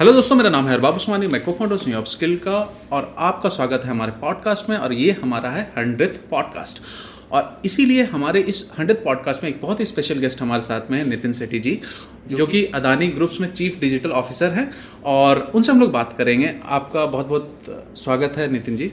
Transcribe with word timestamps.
Hello 0.00 0.12
दोस्तों 0.12 0.36
मेरा 0.36 0.50
नाम 0.50 0.68
है 0.68 0.74
अरबाब 0.74 0.94
उस्मानी 0.94 1.26
मैं 1.26 1.44
को 1.44 1.52
फाउंडर 1.52 1.94
हूँ 1.94 2.04
स्किल 2.04 2.36
का 2.36 2.72
और 2.92 3.16
आपका 3.18 3.48
स्वागत 3.48 3.80
है 3.84 3.90
हमारे 3.90 4.12
पॉडकास्ट 4.12 4.70
में 4.70 4.76
और 4.76 4.92
ये 4.92 5.10
हमारा 5.12 5.50
है 5.50 5.72
हंड्रेड 5.78 6.16
पॉडकास्ट 6.30 6.82
और 7.32 7.60
इसीलिए 7.64 8.02
हमारे 8.02 8.40
इस 8.40 8.72
हंड्रेड 8.78 9.04
पॉडकास्ट 9.04 9.42
में 9.42 9.50
एक 9.50 9.60
बहुत 9.62 9.80
ही 9.80 9.84
स्पेशल 9.84 10.18
गेस्ट 10.18 10.42
हमारे 10.42 10.62
साथ 10.62 10.90
में 10.90 10.98
है 10.98 11.08
नितिन 11.08 11.32
सेठी 11.32 11.58
जी 11.58 11.80
जो 12.28 12.46
कि 12.46 12.64
अदानी 12.64 13.08
ग्रुप्स 13.08 13.40
में 13.40 13.48
चीफ 13.52 13.80
डिजिटल 13.80 14.10
ऑफिसर 14.10 14.50
हैं 14.50 14.70
और 15.04 15.52
उनसे 15.54 15.72
हम 15.72 15.80
लोग 15.80 15.92
बात 15.92 16.14
करेंगे। 16.18 16.54
आपका 16.64 17.06
बहुत 17.06 17.26
बहुत 17.26 17.64
स्वागत 17.96 18.34
है 18.36 18.52
नितिन 18.52 18.76
जी। 18.76 18.92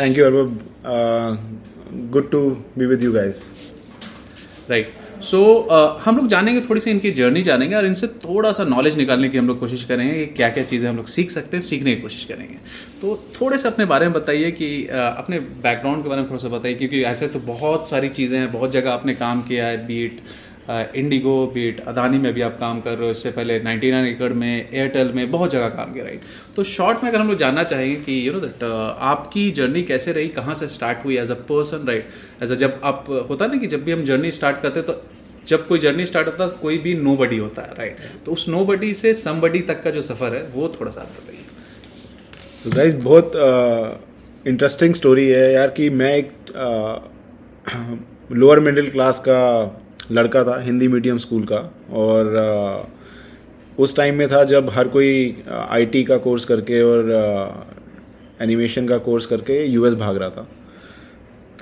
thank 0.00 0.18
you 0.18 0.24
हरबाब। 0.24 1.60
Good 1.92 2.30
to 2.30 2.50
be 2.50 2.86
with 2.86 3.04
you 3.04 3.12
guys 3.12 3.44
right 4.70 4.94
so 5.22 5.38
so, 5.38 5.74
uh, 5.74 6.04
हम 6.04 6.16
लोग 6.16 6.28
जानेंगे 6.28 6.60
थोड़ी 6.60 6.80
सी 6.80 6.90
इनकी 6.90 7.10
जर्नी 7.10 7.42
जानेंगे 7.42 7.74
और 7.76 7.86
इनसे 7.86 8.06
थोड़ा 8.06 8.52
सा 8.52 8.64
नॉलेज 8.64 8.96
निकालने 8.96 9.28
की 9.28 9.38
हम 9.38 9.48
लोग 9.48 9.58
कोशिश 9.60 9.84
करेंगे 9.84 10.14
कि 10.14 10.26
क्या 10.34 10.48
क्या 10.48 10.64
चीज़ें 10.64 10.88
हम 10.90 10.96
लोग 10.96 11.06
सीख 11.06 11.30
सकते 11.30 11.56
हैं 11.56 11.64
सीखने 11.64 11.94
की 11.94 12.02
कोशिश 12.02 12.24
करेंगे। 12.24 12.54
तो 13.00 13.16
थोड़े 13.40 13.58
से 13.58 13.68
अपने 13.68 13.84
बारे 13.84 14.06
में 14.06 14.14
बताइए 14.14 14.50
कि 14.50 14.84
uh, 14.84 14.94
अपने 14.94 15.40
बैकग्राउंड 15.40 16.02
के 16.02 16.08
बारे 16.08 16.20
में 16.20 16.30
थोड़ा 16.30 16.42
सा 16.42 16.48
बताइए 16.48 16.74
क्योंकि 16.74 17.02
ऐसे 17.02 17.28
तो 17.28 17.38
बहुत 17.38 17.88
सारी 17.88 18.08
चीज़ें 18.08 18.38
हैं 18.38 18.52
बहुत 18.52 18.72
जगह 18.72 18.92
आपने 18.92 19.14
काम 19.14 19.42
किया 19.42 19.66
है 19.66 19.86
बीट 19.86 20.20
इंडिगो 20.70 21.46
बीट 21.46 21.80
अदानी 21.80 22.18
में 22.18 22.32
भी 22.34 22.40
आप 22.40 22.56
काम 22.58 22.80
कर 22.80 22.90
रहे 22.90 23.04
हो 23.04 23.10
इससे 23.10 23.30
पहले 23.30 23.60
99 23.60 24.06
एकड़ 24.06 24.32
में 24.32 24.68
एयरटेल 24.74 25.12
में 25.12 25.30
बहुत 25.30 25.50
जगह 25.50 25.68
काम 25.68 25.92
किया 25.92 26.04
राइट 26.04 26.20
तो 26.56 26.64
शॉर्ट 26.64 26.98
में 27.04 27.10
अगर 27.10 27.20
हम 27.20 27.28
लोग 27.28 27.38
जानना 27.38 27.64
चाहेंगे 27.64 27.96
कि 27.96 28.28
यू 28.28 28.32
नो 28.32 28.40
दैट 28.40 28.64
आपकी 28.98 29.50
जर्नी 29.50 29.82
कैसे 29.82 30.12
रही 30.12 30.28
कहाँ 30.28 30.54
से 30.54 30.68
स्टार्ट 30.68 31.04
हुई 31.04 31.18
as 31.18 31.30
a 31.30 31.34
person 31.34 31.86
right 31.88 32.08
as 32.42 32.52
a 32.52 32.54
जब 32.54 32.80
आप 32.84 33.26
होता 33.30 33.46
ना 33.46 33.56
कि 33.56 33.66
जब 33.66 33.84
भी 33.84 33.92
हम 33.92 34.04
जर्नी 34.04 34.30
स्टार्ट 34.30 34.62
करते 34.62 34.82
तो 34.82 35.04
जब 35.46 35.66
कोई 35.66 35.78
जर्नी 35.78 36.06
स्टार्ट 36.06 36.26
होता 36.26 36.44
है 36.44 36.50
कोई 36.62 36.78
भी 36.78 36.94
नो 36.94 37.16
बडी 37.16 37.38
होता 37.38 37.62
है 37.62 37.68
राइट 37.68 37.96
तो 38.26 38.32
उस 38.32 38.48
नो 38.48 38.64
बडी 38.64 38.94
से 38.94 39.14
सम 39.14 39.40
बडी 39.40 39.60
तक 39.60 39.82
का 39.82 39.90
जो 39.90 40.02
सफ़र 40.02 40.34
है 40.34 40.42
वो 40.54 40.68
थोड़ा 40.68 40.90
सा 40.90 41.00
आप 41.00 41.06
बताइए 41.06 41.38
तो 42.64 42.70
गाइज़ 42.76 42.96
बहुत 42.96 43.32
इंटरेस्टिंग 44.46 44.94
स्टोरी 44.94 45.28
है 45.28 45.52
यार 45.52 45.68
कि 45.68 45.90
मैं 45.90 46.14
एक 46.16 46.30
लोअर 48.32 48.60
मिडिल 48.60 48.90
क्लास 48.90 49.18
का 49.18 49.40
लड़का 50.12 50.44
था 50.44 50.60
हिंदी 50.60 50.88
मीडियम 50.88 51.18
स्कूल 51.18 51.44
का 51.44 51.74
और 51.92 52.24
uh, 52.86 53.80
उस 53.80 53.96
टाइम 53.96 54.14
में 54.14 54.28
था 54.28 54.44
जब 54.44 54.70
हर 54.70 54.88
कोई 54.88 55.42
आईटी 55.48 56.04
का 56.04 56.16
कोर्स 56.16 56.44
करके 56.44 56.82
और 56.82 57.10
एनिमेशन 58.40 58.88
का 58.88 58.98
कोर्स 58.98 59.26
करके 59.26 59.64
यूएस 59.64 59.94
भाग 59.94 60.16
रहा 60.16 60.30
था। 60.30 60.42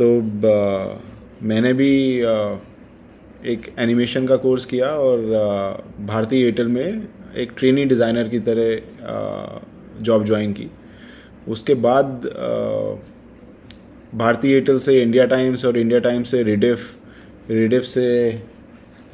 तो 0.01 0.21
मैंने 1.43 1.73
भी 1.73 2.23
एक 3.45 3.73
एनिमेशन 3.79 4.27
का 4.27 4.37
कोर्स 4.37 4.65
किया 4.65 4.87
और 4.99 5.19
भारतीय 6.07 6.45
एयरटेल 6.45 6.69
में 6.69 7.09
एक 7.37 7.53
ट्रेनिंग 7.59 7.89
डिज़ाइनर 7.89 8.29
की 8.29 8.39
तरह 8.41 10.03
जॉब 10.03 10.25
ज्वाइन 10.25 10.53
की। 10.53 10.69
उसके 11.49 11.75
बाद 11.77 12.31
भारतीय 14.15 14.53
एयरटेल 14.53 14.79
से 14.79 15.01
इंडिया 15.03 15.25
टाइम्स 15.27 15.65
और 15.65 15.79
इंडिया 15.79 16.01
टाइम्स 16.01 16.31
से 16.31 16.43
रिडिफ 16.43 17.51
रिडिफ 17.51 17.83
से 17.85 18.09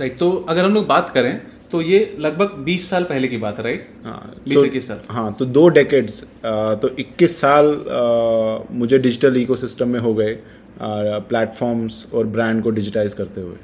राइट 0.01 0.19
तो 0.19 0.31
अगर 0.49 0.65
हम 0.65 0.75
लोग 0.75 0.87
बात 0.87 1.09
करें 1.11 1.41
तो 1.73 1.81
ये 1.83 2.17
लगभग 2.21 2.65
20 2.65 2.89
साल 2.91 3.05
पहले 3.05 3.29
की 3.29 3.37
बात 3.37 3.59
है 3.59 3.65
राइट 3.65 3.89
हाँ 4.05 4.35
बीस 4.49 4.65
इक्कीस 4.65 4.89
साल। 4.89 5.01
हाँ 5.11 5.33
तो 5.39 5.45
दो 5.47 5.69
डेकेड्स 5.69 6.23
तो 6.45 6.89
21 6.97 7.31
साल 7.31 7.67
आ, 7.67 8.59
मुझे 8.73 8.99
डिजिटल 8.99 9.37
इकोसिस्टम 9.37 9.89
में 9.89 9.99
हो 10.01 10.15
गए 10.15 10.37
प्लेटफॉर्म्स 10.81 12.07
और 12.15 12.27
ब्रांड 12.27 12.63
को 12.63 12.71
डिजिटाइज 12.71 13.15
करते 13.15 13.41
हुए। 13.41 13.57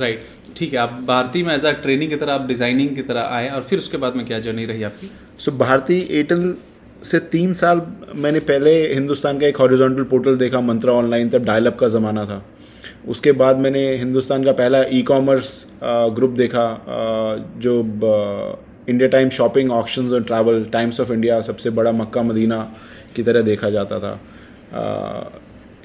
राइट 0.00 0.24
ठीक 0.56 0.72
है 0.72 0.78
आप 0.78 0.92
भारती 1.06 1.42
में 1.42 1.54
एज 1.54 1.64
अ 1.66 1.70
ट्रेनिंग 1.82 2.10
की 2.10 2.16
तरह 2.16 2.32
आप 2.32 2.46
डिज़ाइनिंग 2.46 2.94
की 2.96 3.02
तरह 3.02 3.20
आए 3.30 3.48
और 3.48 3.62
फिर 3.62 3.78
उसके 3.78 3.96
बाद 3.96 4.16
में 4.16 4.24
क्या 4.26 4.38
जर्नी 4.40 4.64
रही 4.64 4.82
आपकी? 4.82 5.10
सो 5.38 5.50
so, 5.50 5.56
भारती 5.58 5.98
एयरटेल 6.00 6.54
से 7.04 7.18
तीन 7.32 7.52
साल 7.54 7.82
मैंने 8.14 8.40
पहले 8.42 8.72
हिंदुस्तान 8.94 9.38
का 9.38 9.46
एक 9.46 9.56
हॉरिजॉन्टल 9.56 10.02
पोर्टल 10.10 10.36
देखा 10.38 10.60
मंत्रा 10.62 10.92
ऑनलाइन 10.94 11.28
तब 11.28 11.44
डायलअप 11.44 11.78
का 11.78 11.88
ज़माना 11.88 12.24
था। 12.26 12.42
उसके 13.08 13.32
बाद 13.34 13.56
मैंने 13.58 13.80
हिंदुस्तान 13.96 14.44
का 14.44 14.52
पहला 14.54 14.82
ई 14.92 15.02
कॉमर्स 15.02 15.48
ग्रुप 15.84 16.30
देखा 16.36 16.64
जो 17.58 17.80
इंडिया 18.88 19.08
टाइम 19.08 19.28
शॉपिंग 19.30 19.70
ऑप्शन 19.72 20.08
और 20.08 20.22
ट्रैवल 20.24 20.64
टाइम्स 20.72 21.00
ऑफ़ 21.00 21.12
इंडिया 21.12 21.40
सबसे 21.40 21.70
बड़ा 21.70 21.92
मक्का 21.92 22.22
मदीना 22.22 22.58
की 23.16 23.22
तरह 23.22 23.42
देखा 23.42 23.70
जाता 23.70 23.98
था। 24.00 24.12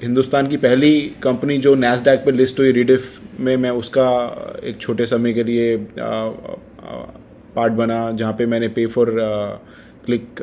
हिंदुस्तान 0.02 0.46
की 0.46 0.56
पहली 0.56 1.00
कंपनी 1.22 1.56
जो 1.58 1.74
नैसडैक 1.74 2.18
पे 2.24 2.32
लिस्ट 2.32 2.58
हुई 2.58 2.72
रिडिफ 2.72 3.40
में 3.40 3.56
मैं 3.56 3.70
उसका 3.78 4.10
एक 4.64 4.78
छोटे 4.80 5.06
समय 5.06 5.32
के 5.32 5.42
लिए 5.42 5.76
पार्ट 7.56 7.72
बना 7.72 8.10
जहाँ 8.10 8.32
पे 8.32 8.46
मैंने 8.46 8.68
pay 8.68 8.86
for 8.86 9.10
click 10.06 10.42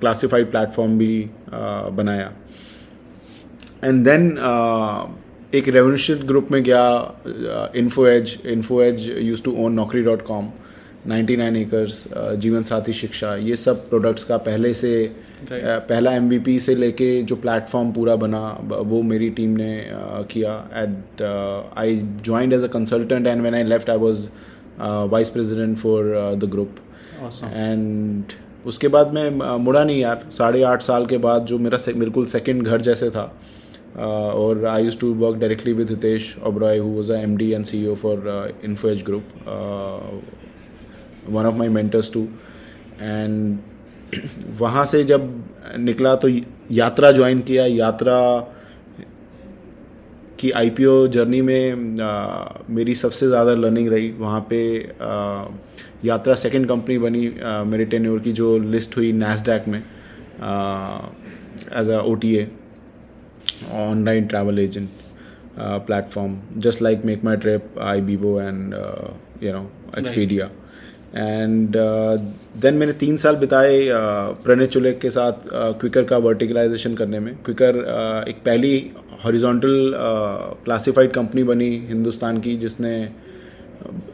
classified 0.00 0.50
platform 0.50 0.96
भी 0.98 1.22
uh, 1.22 1.92
बनाया। 1.96 2.32
एंड 3.84 4.04
देन 4.04 4.30
एक 5.54 5.68
रेवोल्यूशन 5.68 6.26
ग्रुप 6.26 6.48
में 6.52 6.62
गया 6.62 7.72
Info 7.76 8.06
Edge 8.06 8.38
Info 8.46 8.82
Edge 8.82 9.08
used 9.18 9.42
to 9.42 9.54
own 9.64 9.72
Naukri 9.72 10.02
dot 10.02 10.22
com 10.22 10.50
ninety 11.08 11.36
nine 11.36 11.56
acres 11.56 12.04
Jeevansathi 12.62 12.92
Shiksha 12.92 13.34
ये 13.36 13.56
सब 13.56 13.88
प्रोडक्ट्स 13.90 14.24
का 14.24 14.36
पहले 14.46 14.72
से 14.74 14.92
right. 15.06 15.64
पहला 15.88 16.12
एम 16.12 16.30
से 16.58 16.74
लेके 16.74 17.22
जो 17.22 17.36
प्लेटफॉर्म 17.36 17.92
पूरा 17.92 18.16
बना 18.16 18.40
वो 18.86 19.02
मेरी 19.02 19.28
टीम 19.30 19.50
ने 19.56 19.72
किया। 20.30 20.54
At 20.76 21.22
I 21.78 21.96
joined 22.24 22.52
as 22.52 22.64
a 22.64 22.68
consultant 22.68 23.26
and 23.26 23.40
when 23.40 23.54
I 23.54 23.62
left 23.64 23.90
I 23.90 23.98
was 23.98 24.28
vice 25.10 25.30
president 25.30 25.76
for 25.78 26.12
the 26.38 26.50
group 26.50 26.76
and 27.44 28.32
उसके 28.66 28.88
बाद 28.88 29.12
मैं 29.14 29.30
मुड़ा 29.58 29.82
नहीं 29.84 30.00
यार। 30.00 30.24
साढ़े 30.30 30.62
आठ 30.62 30.82
साल 30.82 31.06
के 31.06 31.18
बाद 31.18 31.44
जो 31.46 31.58
मेरा 31.58 31.78
बिल्कुल 31.98 32.26
सेकेंड 32.26 32.62
घर 32.62 32.80
जैसे 32.80 33.10
था 33.10 33.28
uh, 33.28 34.00
और 34.00 34.64
I 34.66 34.84
used 34.84 34.98
to 35.00 35.12
work 35.14 35.36
directly 35.40 35.72
with 35.72 35.90
Hitesh 35.90 36.34
Oberoi 36.46 36.78
who 36.78 36.96
was 36.96 37.10
M 37.10 37.36
D 37.36 37.50
and 37.52 37.64
C 37.64 37.86
O 37.86 37.94
for 37.94 38.58
Info Edge 38.64 39.02
group 39.06 39.24
one 41.30 41.46
of 41.46 41.54
my 41.54 41.68
mentors 41.68 42.12
too 42.12 42.26
and 43.00 43.58
वहाँ 44.58 44.84
से 44.84 45.04
जब 45.04 45.44
निकला 45.78 46.14
तो 46.16 46.28
यात्रा 46.72 47.12
ज्वाइन 47.12 47.40
किया। 47.40 47.66
यात्रा 47.66 48.40
की 50.40 50.50
आईपीओ 50.50 51.06
जर्नी 51.08 51.40
में 51.42 52.00
आ, 52.00 52.44
मेरी 52.70 52.94
सबसे 52.94 53.28
ज़्यादा 53.28 53.54
लर्निंग 53.54 53.88
रही। 53.88 54.10
वहाँ 54.18 54.46
पे 54.50 54.88
आ, 55.02 55.44
यात्रा 56.04 56.34
सेकंड 56.34 56.68
कंपनी 56.68 56.98
बनी 56.98 57.40
आ, 57.40 57.64
मेरे 57.64 57.84
टेन्योर 57.84 58.20
की 58.20 58.32
जो 58.32 58.58
लिस्ट 58.58 58.96
हुई 58.96 59.12
नैसडैक 59.14 59.68
में 59.68 59.78
as 59.78 61.90
a 61.90 62.00
O 62.00 62.14
T 62.14 62.36
A 62.36 62.48
online 63.74 64.26
travel 64.26 64.58
agent 64.58 64.88
platform 65.58 66.36
just 66.60 66.82
like 66.82 67.04
MakeMyTrip 67.36 67.78
ibibo 68.08 68.40
and 68.40 68.74
you 69.42 69.52
know 69.52 69.70
Expedia 69.98 70.50
and 71.14 71.76
then 72.62 72.74
मैंने 72.74 72.92
तीन 72.92 73.16
साल 73.16 73.36
बिताए 73.36 73.80
प्रणय 74.44 74.66
चुलेक 74.66 74.98
के 75.00 75.10
साथ 75.10 75.48
क्विकर 75.80 76.04
का 76.04 76.16
वर्टिकलाइजेशन 76.18 76.94
करने 76.94 77.20
में। 77.20 77.34
क्विकर 77.44 77.76
एक 78.28 78.36
पहली 78.46 78.90
हॉरिजॉन्टल 79.24 79.92
क्लासिफाइड 80.64 81.12
कंपनी 81.12 81.42
बनी 81.44 81.70
हिंदुस्तान 81.88 82.40
की, 82.40 82.56
जिसने 82.56 82.96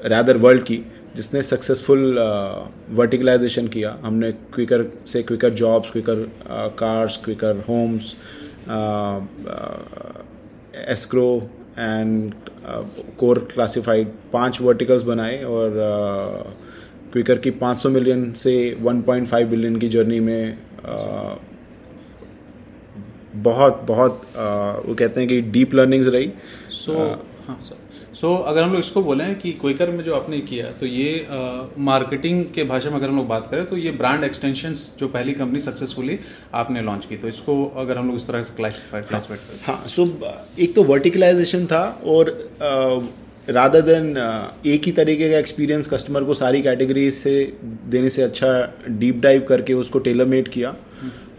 रैदर 0.05 0.37
वर्ल्ड 0.37 0.63
की, 0.63 0.85
जिसने 1.17 1.43
सक्सेसफुल 1.43 2.19
वर्टिकलाइजेशन 2.91 3.69
किया। 3.69 3.97
हमने 4.03 4.31
क्विकर 4.55 4.85
से 5.07 5.23
Quikr 5.23 5.51
jobs 5.55 5.91
Quikr 5.91 6.15
cars 6.79 7.17
Quikr 7.25 7.65
homes 7.69 8.15
escrow 10.89 11.27
and 11.79 12.35
core 13.19 13.39
classified 13.55 14.09
पाँच 14.33 14.61
वर्टिकल्स 14.61 15.03
बनाए 15.03 15.43
और 15.43 15.71
क्विकर 17.13 17.39
की 17.39 17.51
500 17.51 17.87
मिलियन 17.87 18.33
से 18.33 18.77
1.5 18.83 19.45
बिलियन 19.45 19.77
की 19.77 19.89
जर्नी 19.89 20.21
में 20.21 20.59
आ, 20.87 21.35
बहुत 23.35 23.83
बहुत 23.85 24.23
आ, 24.37 24.73
वो 24.73 24.95
कहते 24.95 25.21
हैं 25.21 25.29
कि 25.29 25.41
डीप 25.41 25.75
लर्निंग्स 25.75 26.09
रही। 26.09 26.33
सो 26.71 26.93
so, 26.93 27.49
हाँ 27.49 27.59
सर 27.61 27.82
सो 28.15 28.27
so, 28.29 28.49
अगर 28.49 28.63
हम 28.63 28.71
लोग 28.71 28.81
इसको 28.81 29.03
बोलें 29.03 29.35
कि 29.39 29.53
क्विकर 29.53 29.91
में 29.91 30.03
जो 30.05 30.15
आपने 30.15 30.39
किया 30.41 30.71
तो 30.81 30.87
ये 30.87 31.27
मार्केटिंग 31.81 32.45
के 32.55 32.65
भाषा 32.65 32.91
में 32.91 32.97
अगर 32.97 33.09
हम 33.09 33.17
लोग 33.17 33.27
बात 33.29 33.47
करें 33.51 33.65
तो 33.67 33.77
ये 33.77 33.91
ब्रांड 33.93 34.25
एक्सटेंशंस 34.25 34.93
जो 34.99 35.09
पहली 35.09 35.33
कंपनी 35.35 35.59
सक्सेसफुली 35.61 36.19
आपने 36.55 36.83
लॉन्च 36.83 37.07
की। 37.07 37.17
तो 37.17 37.29
इसको 37.29 37.65
अगर 37.77 37.99
हम 37.99 38.07
लोग 38.09 38.17
इस 38.17 38.27
तरह 38.29 38.43
से 38.43 38.55
क्लासिफाइड 38.57 39.05
क्लासिफाइड 39.05 39.41
करें। 39.41 39.59
हाँ 39.65 39.89
सो 39.89 40.05
so, 40.05 40.61
एक 40.61 40.75
तो 40.75 40.83
वर्टिकलाइजेशन 40.85 41.67
था 41.67 41.83
और 42.07 42.37
रादर 43.49 43.81
देन 43.81 44.17
एक 44.67 44.85
ही 44.87 44.93
तरीके 44.93 45.31
का 45.31 45.39
एक्सपीरियंस 45.39 45.89
कस्टमर 45.89 46.25
को 46.25 46.35
सारी 46.35 46.63
कैटेगरी 46.63 47.11
से 47.11 47.33
देने 47.91 48.11
से 48.11 48.23
अच्छा 48.23 48.53
डीप 48.89 49.21
डाइव 49.21 49.45
करके 49.49 49.75
उसको 49.75 49.99
टेलर 50.01 50.25
मेड 50.27 50.49
किया 50.49 50.75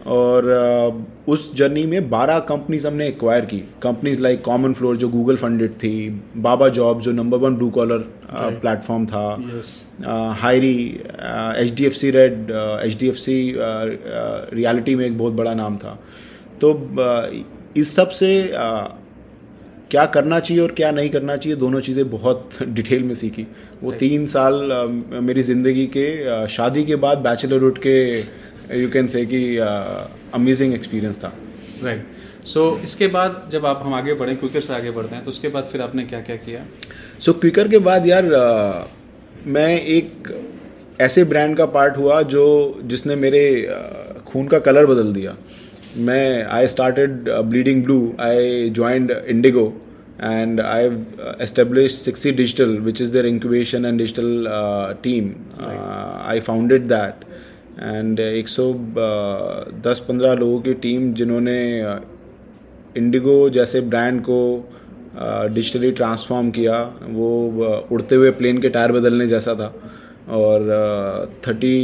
और 0.06 0.44
uh, 0.44 1.30
उस 1.32 1.54
जर्नी 1.56 1.86
में 1.86 2.10
12 2.10 2.40
कंपनीज़ 2.40 2.86
हमने 2.86 3.08
एक्वायर 3.08 3.44
की। 3.44 3.58
कंपनीज़ 3.58 4.20
लाइक 4.20 4.42
कॉमन 4.42 4.72
फ्लोर 4.72 4.96
जो 4.96 5.08
गूगल 5.08 5.36
फंडेड 5.36 5.72
थी 5.72 6.22
बाबा 6.36 6.68
जॉब 6.68 7.00
जो 7.00 7.12
number 7.12 7.38
one 7.38 7.56
blue 7.56 7.70
collar 7.70 7.98
platform 8.32 9.06
था। 9.06 9.42
Hiree 10.40 11.00
H 11.58 11.74
D 11.74 11.86
F 11.86 11.94
C 11.94 12.10
red 12.10 12.50
H 12.84 12.98
D 12.98 13.08
F 13.08 13.16
C 13.16 13.54
reality 13.58 14.94
में 14.94 15.06
एक 15.06 15.18
बहुत 15.18 15.32
बड़ा 15.32 15.54
नाम 15.54 15.76
था। 15.76 15.98
तो 16.60 16.72
uh, 16.72 17.44
इस 17.76 17.96
सबसे 17.96 18.42
uh, 18.42 18.88
क्या 19.90 20.06
करना 20.06 20.40
चाहिए 20.40 20.62
और 20.62 20.72
क्या 20.72 20.90
नहीं 20.90 21.10
करना 21.10 21.36
चाहिए 21.36 21.58
दोनों 21.58 21.80
चीज़ें 21.80 22.10
बहुत 22.10 22.48
डिटेल 22.62 23.02
में 23.02 23.14
सीखी। 23.14 23.46
वो 23.82 23.90
तीन 23.90 24.26
साल 24.26 24.54
uh, 24.54 25.22
मेरी 25.22 25.42
ज़िंदगी 25.42 25.86
के 25.86 26.42
uh, 26.42 26.48
शादी 26.48 26.84
के 26.84 26.96
बाद 26.96 27.18
बैचलर 27.18 27.48
बैचलरहुड 27.48 27.78
के 27.78 28.22
यू 28.72 28.90
कैन 28.90 29.06
से 29.06 29.24
कि 29.26 29.56
अमेजिंग 30.34 30.74
एक्सपीरियंस 30.74 31.18
था। 31.18 31.32
राइट 31.84 32.06
सो 32.46 32.80
इसके 32.84 33.06
बाद 33.06 33.48
जब 33.52 33.66
आप 33.66 33.80
हम 33.84 33.94
आगे 33.94 34.14
बढ़े 34.14 34.34
क्विकर 34.34 34.60
से 34.60 34.74
आगे 34.74 34.90
बढ़ते 34.90 35.14
हैं 35.14 35.24
तो 35.24 35.30
उसके 35.30 35.48
बाद 35.48 35.64
फिर 35.64 35.82
आपने 35.82 36.04
क्या 36.04 36.20
क्या? 36.20 36.36
किया 36.36 36.64
सो 37.20 37.32
so, 37.32 37.40
क्विकर 37.40 37.68
के 37.68 37.78
बाद 37.78 38.06
यार 38.06 38.32
अ, 38.32 38.86
मैं 39.46 39.80
एक 39.82 40.34
ऐसे 41.00 41.24
ब्रांड 41.24 41.56
का 41.56 41.66
पार्ट 41.66 41.96
हुआ 41.96 42.22
जो 42.22 42.44
जिसने 42.84 43.16
मेरे 43.16 43.44
अ, 43.66 43.78
खून 44.26 44.48
का 44.48 44.58
कलर 44.58 44.86
बदल 44.86 45.12
दिया। 45.12 45.36
मैं 45.96 46.44
I 46.44 46.66
started 46.66 47.28
bleeding 47.30 47.84
blue 47.84 48.14
I 48.20 48.70
joined 48.70 49.10
IndiGo 49.10 49.66
and 50.22 50.60
I 50.60 50.88
established 51.44 52.08
60 52.08 52.32
digital 52.40 52.72
which 52.86 53.00
is 53.04 53.10
their 53.14 53.26
incubation 53.30 53.86
and 53.90 54.02
digital 54.02 54.48
uh, 54.48 54.94
team. 55.06 55.28
Uh, 55.60 56.34
i 56.34 56.40
founded 56.48 56.88
that. 56.92 57.24
And 57.80 58.20
एक 58.20 58.48
सौ 58.48 58.72
दस 59.84 60.04
पंद्रह 60.08 60.34
लोगों 60.34 60.60
की 60.60 60.74
टीम 60.82 61.12
जिन्होंने 61.14 61.58
इंडिगो 62.96 63.48
जैसे 63.50 63.80
ब्रांड 63.80 64.20
को 64.22 64.38
डिजिटली 65.54 65.90
ट्रांसफॉर्म 65.92 66.50
किया 66.50 66.78
वो 67.02 67.28
uh, 67.48 67.92
उड़ते 67.92 68.14
हुए 68.14 68.30
प्लेन 68.30 68.58
के 68.58 68.68
टायर 68.68 68.92
बदलने 68.92 69.26
जैसा 69.26 69.54
था। 69.54 69.74
और 70.30 70.60
थर्टी 71.46 71.76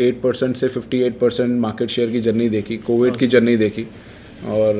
एट 0.00 0.20
परसेंट 0.22 0.56
से 0.56 0.68
fifty 0.68 1.00
eight 1.02 1.18
percent 1.18 1.60
market 1.60 1.88
share 1.90 2.10
की 2.10 2.20
जर्नी 2.20 2.48
देखी 2.48 2.76
कोविड 2.86 3.16
की 3.16 3.26
जर्नी 3.26 3.56
देखी। 3.56 3.86
और 4.46 4.74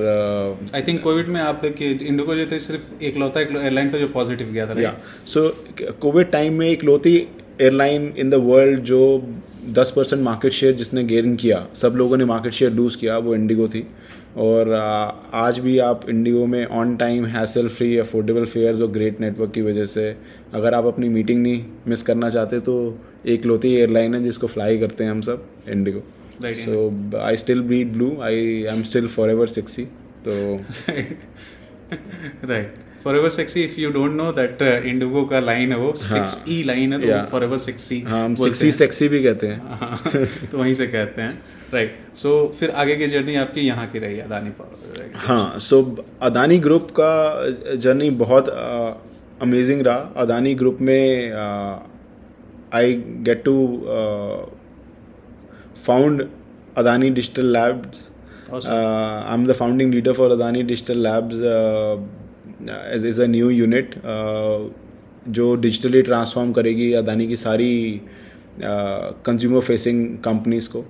uh, 0.64 0.74
आई 0.74 0.82
थिंक 0.82 1.02
कोविड 1.02 1.28
में 1.28 1.40
आप 1.40 1.62
कि 1.78 1.90
इंडिगो 1.90 2.34
जो 2.34 2.46
थे 2.46 2.58
सिर्फ़ 2.58 3.04
एक 3.04 3.16
लौता 3.16 3.40
एक 3.40 3.56
एयरलाइन 3.56 3.92
था 3.94 3.98
जो 3.98 4.08
पॉजिटिव 4.08 4.52
गया 4.52 4.66
था 4.66 4.98
सो 5.26 5.48
कोविड 6.00 6.30
टाइम 6.30 6.58
में 6.58 6.66
एक 6.68 6.84
लौती 6.84 7.16
एयरलाइन 7.16 8.12
इन 8.18 8.30
द 8.30 8.34
वर्ल्ड 8.44 8.80
जो 8.82 9.00
10 9.72 9.90
परसेंट 9.90 10.22
मार्केट 10.22 10.52
शेयर 10.52 10.74
जिसने 10.74 11.04
गेन 11.04 11.36
किया 11.36 11.68
सब 11.74 11.92
लोगों 11.96 12.16
ने 12.16 12.24
मार्केट 12.24 12.52
शेयर 12.52 12.72
लूज़ 12.72 12.96
किया 12.96 13.18
वो 13.18 13.34
इंडिगो 13.34 13.68
थी। 13.68 13.86
और 14.36 14.72
आज 15.34 15.58
भी 15.58 15.78
आप 15.78 16.08
इंडिगो 16.10 16.46
में 16.46 16.66
on 16.66 16.96
time 16.96 17.26
hassle 17.26 17.68
free 17.68 17.98
affordable 17.98 18.44
fares 18.44 18.80
और 18.80 18.86
ग्रेट 18.86 19.20
नेटवर्क 19.20 19.50
की 19.50 19.62
वजह 19.62 19.84
से 19.84 20.16
अगर 20.54 20.74
आप 20.74 20.86
अपनी 20.86 21.08
मीटिंग 21.08 21.42
नहीं 21.42 21.64
मिस 21.86 22.02
करना 22.02 22.30
चाहते 22.30 22.60
तो 22.60 22.98
एक 23.26 23.46
लौती 23.46 23.74
एयरलाइन 23.74 24.14
है 24.14 24.22
जिसको 24.22 24.46
फ्लाई 24.46 24.78
करते 24.78 25.04
हैं 25.04 25.10
हम 25.10 25.20
सब 25.20 25.46
IndiGo 25.68 26.02
so 26.42 27.18
I 27.18 27.36
still 27.36 27.62
bleed 27.62 27.92
blue 27.92 28.16
I 28.22 28.64
I 28.64 28.76
am 28.76 28.82
still 28.82 29.06
forever 29.30 29.46
sixy 29.46 29.84
तो 30.28 30.56
right 32.44 32.74
forever 33.16 33.28
sixy 33.30 33.62
if 33.62 33.80
you 33.80 33.90
don't 33.92 34.12
know 34.16 34.30
that 34.32 34.62
IndiGo 34.62 35.24
का 35.32 35.40
लाइन 35.40 35.72
है। 35.72 35.78
वो 35.78 35.92
सिक्स 36.02 36.38
ई 36.48 36.62
लाइन 36.62 36.92
है 36.92 37.00
तो 37.00 37.06
Yeah. 37.06 37.24
फॉर 37.30 37.44
एवर 37.44 37.58
सिक्सी 37.58 38.00
हम 38.08 38.34
सिक्सी 38.34 38.70
सेक्सी 38.72 39.08
भी 39.08 39.22
कहते 39.24 39.46
हैं। 39.46 39.78
हाँ, 39.80 39.98
तो 40.52 40.58
वहीं 40.58 40.74
से 40.74 40.86
कहते 40.86 41.22
हैं। 41.22 41.42
राइट 41.74 41.96
सो 42.16 42.30
फिर 42.58 42.70
आगे 42.82 42.96
की 42.96 43.06
जर्नी 43.06 43.34
आपकी 43.36 43.60
यहाँ 43.60 43.86
की 43.90 43.98
रही 43.98 44.18
अदानी 44.20 44.50
पावर 44.50 45.10
हाँ 45.26 45.58
सो 45.60 45.80
अदानी 46.22 46.58
ग्रुप 46.58 46.90
का 47.00 47.76
जर्नी 47.76 48.10
बहुत 48.22 48.48
अमेजिंग 49.42 49.82
रहा। 49.82 50.12
अदानी 50.16 50.54
ग्रुप 50.54 50.78
में 50.80 51.32
I 52.74 52.92
get 53.28 53.42
to 53.44 53.54
found 55.86 56.26
Adani 56.78 57.10
digital 57.10 57.52
labs 57.52 58.08
I 58.52 59.34
am 59.34 59.46
the 59.46 59.52
founding 59.58 59.94
leader 59.94 60.12
for 60.12 60.30
Adani 60.30 60.62
digital 60.62 60.98
labs 61.02 61.34
as 62.62 63.06
is 63.06 63.22
a 63.22 63.26
new 63.28 63.50
unit 63.50 63.94
जो 65.28 65.54
डिजिटली 65.56 66.02
ट्रांसफॉर्म 66.02 66.52
करेगी 66.52 66.92
अदानी 66.92 67.26
की 67.26 67.36
सारी 67.36 67.72
कंज्यूमर 68.62 69.60
फेसिंग 69.60 70.06
कंपनीज़ 70.24 70.68
को। 70.70 70.84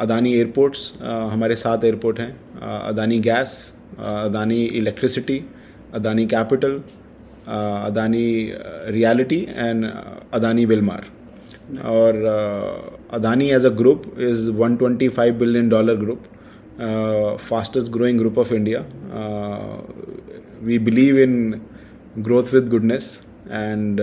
Adani 0.00 0.34
airports 0.34 0.92
हमारे 1.02 1.54
सात 1.56 1.84
एयरपोर्ट 1.84 2.20
हैं। 2.20 2.32
Uh, 2.58 2.64
Adani 2.88 3.18
gas 3.20 3.50
Adani 3.98 4.62
electricity 4.78 5.44
Adani 5.94 6.26
capital 6.26 6.72
Adani 7.48 8.52
reality 8.96 9.40
and 9.56 9.84
Adani 10.34 10.64
Wilmar 10.64 11.04
और 11.84 12.24
Adani 13.12 13.48
as 13.50 13.66
a 13.66 13.70
group 13.78 14.02
is 14.20 14.50
125 14.50 15.30
billion 15.38 15.68
dollar 15.68 15.94
group 15.96 16.22
fastest 17.40 17.92
growing 17.92 18.18
group 18.18 18.38
of 18.38 18.54
India 18.54 18.80
we 20.62 20.78
believe 20.78 21.18
in 21.18 21.60
growth 22.18 22.42
with 22.54 22.68
goodness 22.68 23.26
and 23.50 24.00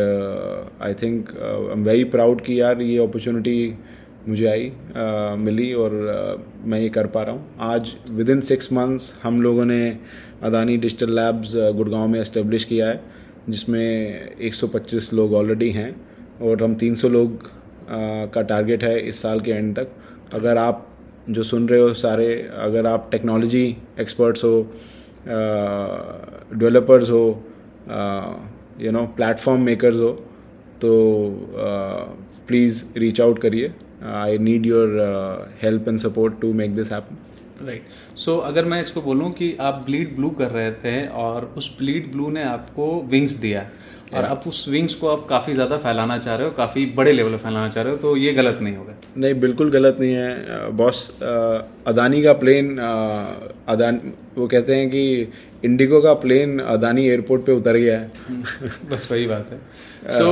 I 0.82 0.94
think 0.94 1.30
I 1.30 1.72
am 1.72 1.84
very 1.84 2.04
proud 2.04 2.42
कि 2.42 2.62
यार 2.62 2.82
ये 2.82 2.98
opportunity 2.98 3.78
मुझे 4.28 4.46
आई 4.46 4.70
uh, 4.70 5.38
मिली 5.38 5.74
और 5.74 5.92
uh, 5.92 6.68
मैं 6.68 6.80
ये 6.80 6.90
कर 6.90 7.08
पा 7.08 7.24
रहा 7.24 7.36
हूँ। 7.36 7.56
आज 7.60 7.96
विद 8.12 8.30
इन 8.30 8.42
सिक्स 8.42 8.74
मंथ्स 8.74 9.20
हम 9.24 9.42
लोगों 9.42 9.66
ने 9.66 10.00
अदानी 10.44 10.78
डिजिटल 10.78 11.16
लैब्स 11.16 11.54
गुड़गांव 11.56 12.08
में 12.08 12.22
इस्टेब्लिश 12.22 12.64
किया 12.64 12.88
है 12.88 13.02
जिसमें 13.50 14.30
125 14.50 15.14
लोग 15.14 15.34
ऑलरेडी 15.34 15.72
हैं 15.72 16.02
और 16.42 16.64
हम 16.64 16.76
300 16.76 17.06
लोग 17.06 17.44
uh, 17.44 18.34
का 18.34 18.42
टारगेट 18.42 18.84
है 18.84 19.00
इस 19.00 19.22
साल 19.22 19.40
के 19.40 19.52
एंड 19.52 19.76
तक। 19.76 19.88
अगर 20.34 20.58
आप 20.58 20.88
जो 21.30 21.44
सुन 21.44 21.70
रहे 21.70 21.80
हो 21.80 21.94
सारे 21.94 22.50
अगर 22.58 22.86
आप 22.86 23.08
टेक्नोलॉजी 23.12 23.78
एक्सपर्ट्स 24.00 24.44
हो 24.44 24.72
डेवलपर्स 25.28 27.10
हो 27.10 27.26
यू 28.82 28.92
नो 28.92 29.06
प्लेटफॉर्म 29.18 29.62
मेकर्स 29.62 30.00
हो 30.00 30.12
तो 30.82 30.94
प्लीज़ 32.48 32.84
रीच 33.00 33.22
आउट 33.22 33.40
करिए 33.42 33.74
I 34.16 34.38
need 34.38 34.66
your 34.66 34.98
help 35.64 35.88
and 35.88 35.98
support 36.00 36.40
to 36.42 36.54
make 36.54 36.76
this 36.76 36.92
happen 36.94 37.18
right 37.66 38.18
so 38.18 38.38
अगर 38.48 38.66
मैं 38.66 38.80
इसको 38.82 39.02
बोलूँ 39.02 39.32
कि 39.34 39.56
आप 39.62 39.84
ब्लीड 39.86 40.16
ब्लू 40.16 40.30
कर 40.40 40.52
रहे 40.52 40.72
थे 40.84 40.96
और 41.24 41.54
उस 41.58 41.76
ब्लीड 41.78 42.12
ब्लू 42.12 42.30
ने 42.32 42.44
आपको 42.46 42.88
विंग्स 43.12 43.34
दिया 43.40 43.66
और 44.14 44.26
आप 44.26 44.44
उस 44.48 44.68
विंग्स 44.70 44.96
को 44.96 45.08
आप 45.08 45.26
काफ़ी 45.30 45.54
ज़्यादा 45.54 45.78
फैलाना 45.78 46.18
चाह 46.18 46.36
रहे 46.36 46.48
हो 46.48 46.52
काफ़ी 46.54 46.86
बड़े 46.96 47.12
लेवल 47.12 47.32
पर 47.32 47.38
फैलाना 47.38 47.70
चाह 47.70 47.84
रहे 47.84 47.94
हो 47.94 47.98
तो 48.00 48.16
ये 48.18 48.34
गलत 48.34 48.60
नहीं 48.62 48.76
होगा। 48.76 48.94
नहीं 49.18 49.34
बिल्कुल 49.40 49.72
गलत 49.72 49.98
नहीं 50.00 50.14
है। 50.14 50.70
बॉस 50.74 51.10
अदानी 51.22 52.22
का 52.24 52.34
प्लेन 52.36 52.78
अदानी 52.78 54.14
वो 54.38 54.48
कहते 54.48 54.76
हैं 54.76 54.90
कि 54.90 55.32
इंडिगो 55.64 56.02
का 56.02 56.14
प्लेन 56.22 56.60
अदानी 56.60 57.08
एयरपोर्ट 57.08 57.46
पे 57.46 57.52
उतर 57.54 57.78
गया 57.78 58.00
है। 58.00 58.12
बस 58.92 59.12
वही 59.12 59.28
बात 59.28 59.52
है। 59.52 59.60
सो 60.12 60.28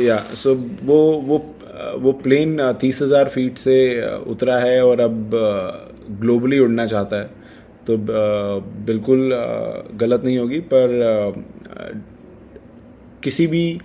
या 0.00 0.18
सो 0.34 0.54
वो 0.82 0.98
वो 1.22 1.38
वो 1.98 2.12
प्लेन 2.22 2.72
तीस 2.80 3.02
हज़ार 3.02 3.28
फीट 3.28 3.58
से 3.58 3.76
उतरा 4.30 4.58
है 4.58 4.84
और 4.84 5.00
अब 5.00 5.30
ग्लोबली 6.20 6.58
उड़ना 6.58 6.86
चाहता 6.86 7.16
है। 7.16 7.30
तो 7.86 7.96
बिल्कुल 8.86 9.30
गलत 10.00 10.24
नहीं 10.24 10.38
होगी 10.38 10.58
पर 10.72 11.42
किसी 13.22 13.46
भी 13.46 13.80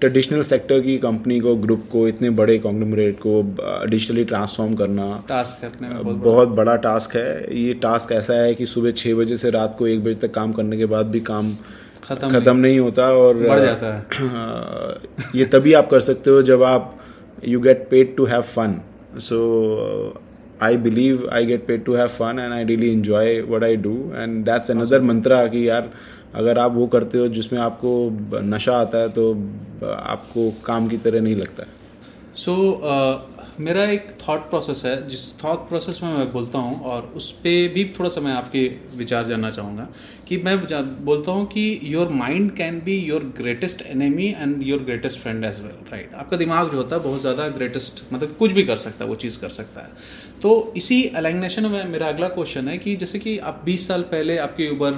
ट्रेडिशनल 0.00 0.42
सेक्टर 0.42 0.80
की 0.80 0.96
कंपनी 0.98 1.38
को 1.40 1.54
ग्रुप 1.56 1.84
को 1.92 2.06
इतने 2.08 2.30
बड़े 2.32 2.58
कॉन्ग्लोमरेट 2.58 3.16
को 3.20 3.42
डिजिटली 3.86 4.24
ट्रांसफॉर्म 4.24 4.74
करना 4.74 5.06
टास्क 5.28 5.64
अपने 5.64 5.88
में 5.88 6.02
बहुत 6.02 6.16
बहुत 6.16 6.48
बड़ा 6.50 6.74
टास्क 6.84 7.16
है। 7.16 7.56
ये 7.58 7.74
टास्क 7.82 8.12
ऐसा 8.12 8.34
है 8.34 8.54
कि 8.54 8.66
सुबह 8.66 8.90
छः 8.92 9.14
बजे 9.14 9.36
से 9.36 9.50
रात 9.50 9.74
को 9.78 9.86
एक 9.86 10.02
बजे 10.04 10.14
तक 10.26 10.34
काम 10.34 10.52
करने 10.52 10.76
के 10.76 10.86
बाद 10.86 11.06
भी 11.06 11.20
काम 11.22 11.52
खत्म 12.04 12.30
खत्म 12.30 12.56
नहीं 12.56 12.78
होता 12.78 13.08
और 13.14 13.34
बढ़ 13.38 13.60
जाता 13.60 13.94
है। 13.94 14.00
ये 15.34 15.44
तभी 15.46 15.72
आप 15.74 15.88
कर 15.90 16.00
सकते 16.02 16.30
हो 16.30 16.42
जब 16.42 16.62
आप 16.64 16.94
you 17.42 17.60
get 17.60 17.88
paid 17.90 18.16
to 18.16 18.24
have 18.24 18.46
fun 18.46 18.82
so 19.18 19.38
uh, 19.86 20.18
i 20.60 20.76
believe 20.76 21.26
i 21.30 21.44
get 21.44 21.66
paid 21.66 21.84
to 21.84 21.92
have 21.92 22.10
fun 22.10 22.38
and 22.38 22.54
i 22.54 22.62
really 22.62 22.92
enjoy 22.92 23.44
what 23.44 23.64
i 23.64 23.74
do 23.76 24.12
and 24.14 24.44
that's 24.46 24.70
another 24.70 25.00
mantra 25.00 25.48
कि 25.50 25.68
यार 25.68 25.90
अगर 26.34 26.58
आप 26.58 26.72
वो 26.72 26.86
करते 26.86 27.18
हो 27.18 27.28
जिसमें 27.28 27.60
आपको 27.60 27.92
नशा 28.42 28.76
आता 28.78 28.98
है 28.98 29.08
तो 29.08 29.32
आपको 29.92 30.50
काम 30.64 30.88
की 30.88 30.96
तरह 30.96 31.20
नहीं 31.20 31.36
लगता 31.36 31.62
है 31.62 31.68
सो 32.36 32.52
so, 32.52 32.84
uh, 32.84 33.35
मेरा 33.60 33.84
एक 33.84 34.08
थॉट 34.20 34.40
प्रोसेस 34.50 34.82
है, 34.84 35.08
जिस 35.08 35.20
थॉट 35.38 35.68
प्रोसेस 35.68 36.00
में 36.02 36.12
मैं 36.12 36.32
बोलता 36.32 36.58
हूँ, 36.58 36.80
और 36.82 37.12
उस 37.16 37.30
पर 37.34 37.68
भी 37.74 37.84
थोड़ा 37.98 38.08
सा 38.10 38.20
मैं 38.20 38.32
आपके 38.32 38.64
विचार 38.96 39.26
जानना 39.28 39.50
चाहूँगा, 39.50 39.86
कि 40.28 40.36
मैं 40.38 40.58
बोलता 41.04 41.32
हूँ 41.32 41.46
कि 41.46 41.80
your 41.84 42.08
mind 42.12 42.50
can 42.56 42.80
be 42.84 42.96
your 42.98 43.24
greatest 43.38 43.82
enemy 43.82 44.26
and 44.28 44.62
your 44.62 44.82
greatest 44.82 45.18
friend 45.18 45.44
as 45.44 45.60
well 45.60 45.90
right 45.92 46.14
आपका 46.14 46.36
दिमाग 46.36 46.70
जो 46.70 46.76
होता 46.76 46.96
है, 46.96 47.02
बहुत 47.02 47.20
ज़्यादा 47.20 47.48
ग्रेटेस्ट 47.50 48.04
मतलब 48.12 48.36
कुछ 48.38 48.52
भी 48.52 48.62
कर 48.62 48.76
सकता 48.76 49.04
है, 49.04 49.10
वो 49.10 49.16
चीज़ 49.16 49.40
कर 49.40 49.48
सकता 49.50 49.80
है। 49.80 50.40
तो 50.42 50.72
इसी 50.76 51.04
अलाइनेशन 51.16 51.66
में 51.66 51.84
मेरा 51.86 52.08
अगला 52.08 52.28
क्वेश्चन 52.30 52.68
है 52.68 52.78
कि 52.78 52.96
जैसे 52.96 53.18
कि 53.18 53.38
आप 53.40 53.64
20 53.66 53.86
साल 53.88 54.02
पहले 54.10 54.38
आपकी 54.38 54.68
उम्र 54.68 54.92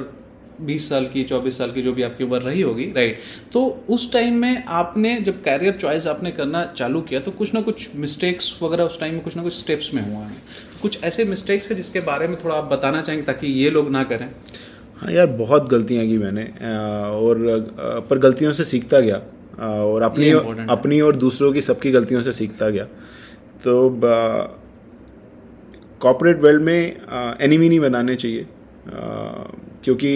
बीस 0.61 0.89
साल 0.89 1.07
की 1.07 1.23
चौबीस 1.25 1.59
साल 1.59 1.71
की 1.71 1.83
जो 1.83 1.93
भी 1.93 2.03
आपकी 2.03 2.25
उम्र 2.25 2.41
रही 2.41 2.61
होगी 2.61 2.85
राइट 2.97 3.19
तो 3.53 3.65
उस 3.89 4.13
टाइम 4.13 4.35
में 4.35 4.65
आपने 4.69 5.15
जब 5.21 5.43
कैरियर 5.43 5.73
चॉइस 5.73 6.07
आपने 6.07 6.31
करना 6.31 6.65
चालू 6.77 7.01
किया 7.01 7.21
तो 7.21 7.31
कुछ 7.31 7.55
ना 7.55 7.61
कुछ 7.61 7.89
मिस्टेक्स 7.97 8.59
वगैरह 8.63 8.85
उस 8.85 9.01
टाइम 9.01 9.15
में 9.15 9.23
कुछ 9.23 9.37
ना 9.37 9.43
कुछ 9.43 9.55
स्टेप्स 9.55 9.93
में 9.95 10.03
हुआ 10.03 10.25
है। 10.25 10.37
कुछ 10.83 11.03
ऐसे 11.05 11.25
मिस्टेक्स 11.25 11.71
है 11.71 11.77
जिसके 11.77 12.01
बारे 12.03 12.29
में 12.29 12.37
थोड़ा 12.45 12.55
आप 12.55 12.65
बताना 12.65 13.01
चाहेंगे 13.03 13.27
ताकि 13.27 13.47
ये 13.55 13.71
लोग 13.71 13.91
ना 13.91 14.03
करें? 14.05 14.29
हाँ 14.97 15.13
यार 15.13 15.27
बहुत 15.27 15.69
गलतियाँ 15.71 16.07
की 16.07 16.19
मैंने 16.19 16.43
और 16.43 18.07
पर 18.11 18.19
गलतियों 18.19 18.53
से 18.53 18.65
सीखता 18.65 19.01
गया 19.01 19.17
और 19.83 20.03
अपनी 20.03 20.31
अपनी 20.71 21.01
और 21.01 21.17
दूसरों 21.17 21.53
की 21.53 21.61
सबकी 21.61 21.91
गलतियों 21.91 22.23
से 22.23 22.33
सीखता 22.33 22.69
गया। 22.71 22.85
तो 23.65 24.01
कॉपरेट 26.01 26.43
वर्ल्ड 26.43 26.63
में 26.63 27.37
एनिमी 27.41 27.69
नहीं 27.69 27.81
बनाने 27.81 28.15
चाहिए। 28.17 28.47
क्योंकि 29.85 30.13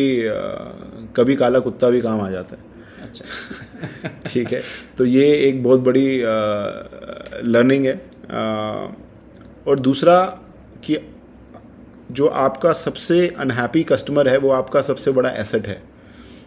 कभी 1.17 1.37
काला 1.37 1.59
कुत्ता 1.59 1.91
भी 1.91 2.01
काम 2.01 2.21
आ 2.21 2.31
जाता 2.31 2.57
है। 2.57 2.71
अच्छा। 3.03 4.09
ठीक 4.27 4.53
है। 4.53 4.61
तो 4.99 5.05
ये 5.05 5.33
एक 5.35 5.63
बहुत 5.63 5.81
बड़ी 5.81 6.23
लर्निंग 7.53 7.87
है। 7.87 7.95
और 9.67 9.81
दूसरा 9.81 10.25
कि 10.85 10.99
जो 12.11 12.27
आपका 12.27 12.73
सबसे 12.73 13.27
अनहैप्पी 13.29 13.83
कस्टमर 13.83 14.29
है 14.29 14.39
वो 14.39 14.51
आपका 14.51 14.81
सबसे 14.83 15.13
बड़ा 15.13 15.31
एसेट 15.31 15.67
है। 15.67 15.83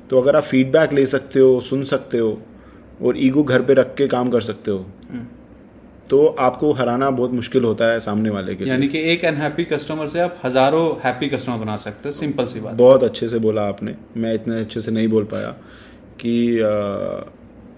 तो 0.10 0.22
अगर 0.22 0.36
आप 0.36 0.43
फीडबैक 0.43 0.93
ले 0.93 1.05
सकते 1.05 1.39
हो 1.39 1.60
सुन 1.62 1.84
सकते 1.84 2.17
हो 2.17 2.41
और 3.03 3.17
ईगो 3.17 3.43
घर 3.43 3.62
पे 3.62 3.74
रख 3.74 3.95
के 3.95 4.07
काम 4.07 4.29
कर 4.29 4.41
सकते 4.41 4.72
हो 4.72 4.77
हम्म। 5.12 5.25
तो 6.09 6.25
आपको 6.39 6.71
हराना 6.74 7.09
बहुत 7.12 7.31
मुश्किल 7.33 7.63
होता 7.63 7.91
है 7.91 8.00
सामने 8.00 8.29
वाले 8.29 8.55
के 8.55 8.65
यानी 8.65 8.88
कि 8.88 9.00
एक 9.12 9.25
अनहैप्पी 9.25 9.63
कस्टमर 9.63 10.07
से 10.07 10.19
आप 10.19 10.39
हज़ारों 10.43 10.85
हैप्पी 11.03 11.29
कस्टमर 11.29 11.57
बना 11.57 11.75
सकते 11.77 12.09
हो 12.09 12.12
सिंपल 12.13 12.45
सी 12.45 12.59
बात। 12.59 12.74
बहुत 12.75 13.03
अच्छे 13.03 13.27
से 13.27 13.39
बोला 13.39 13.62
आपने। 13.67 13.95
मैं 14.17 14.33
इतने 14.33 14.59
अच्छे 14.59 14.81
से 14.81 14.91
नहीं 14.91 15.07
बोल 15.07 15.24
पाया 15.24 15.50
कि 16.19 16.35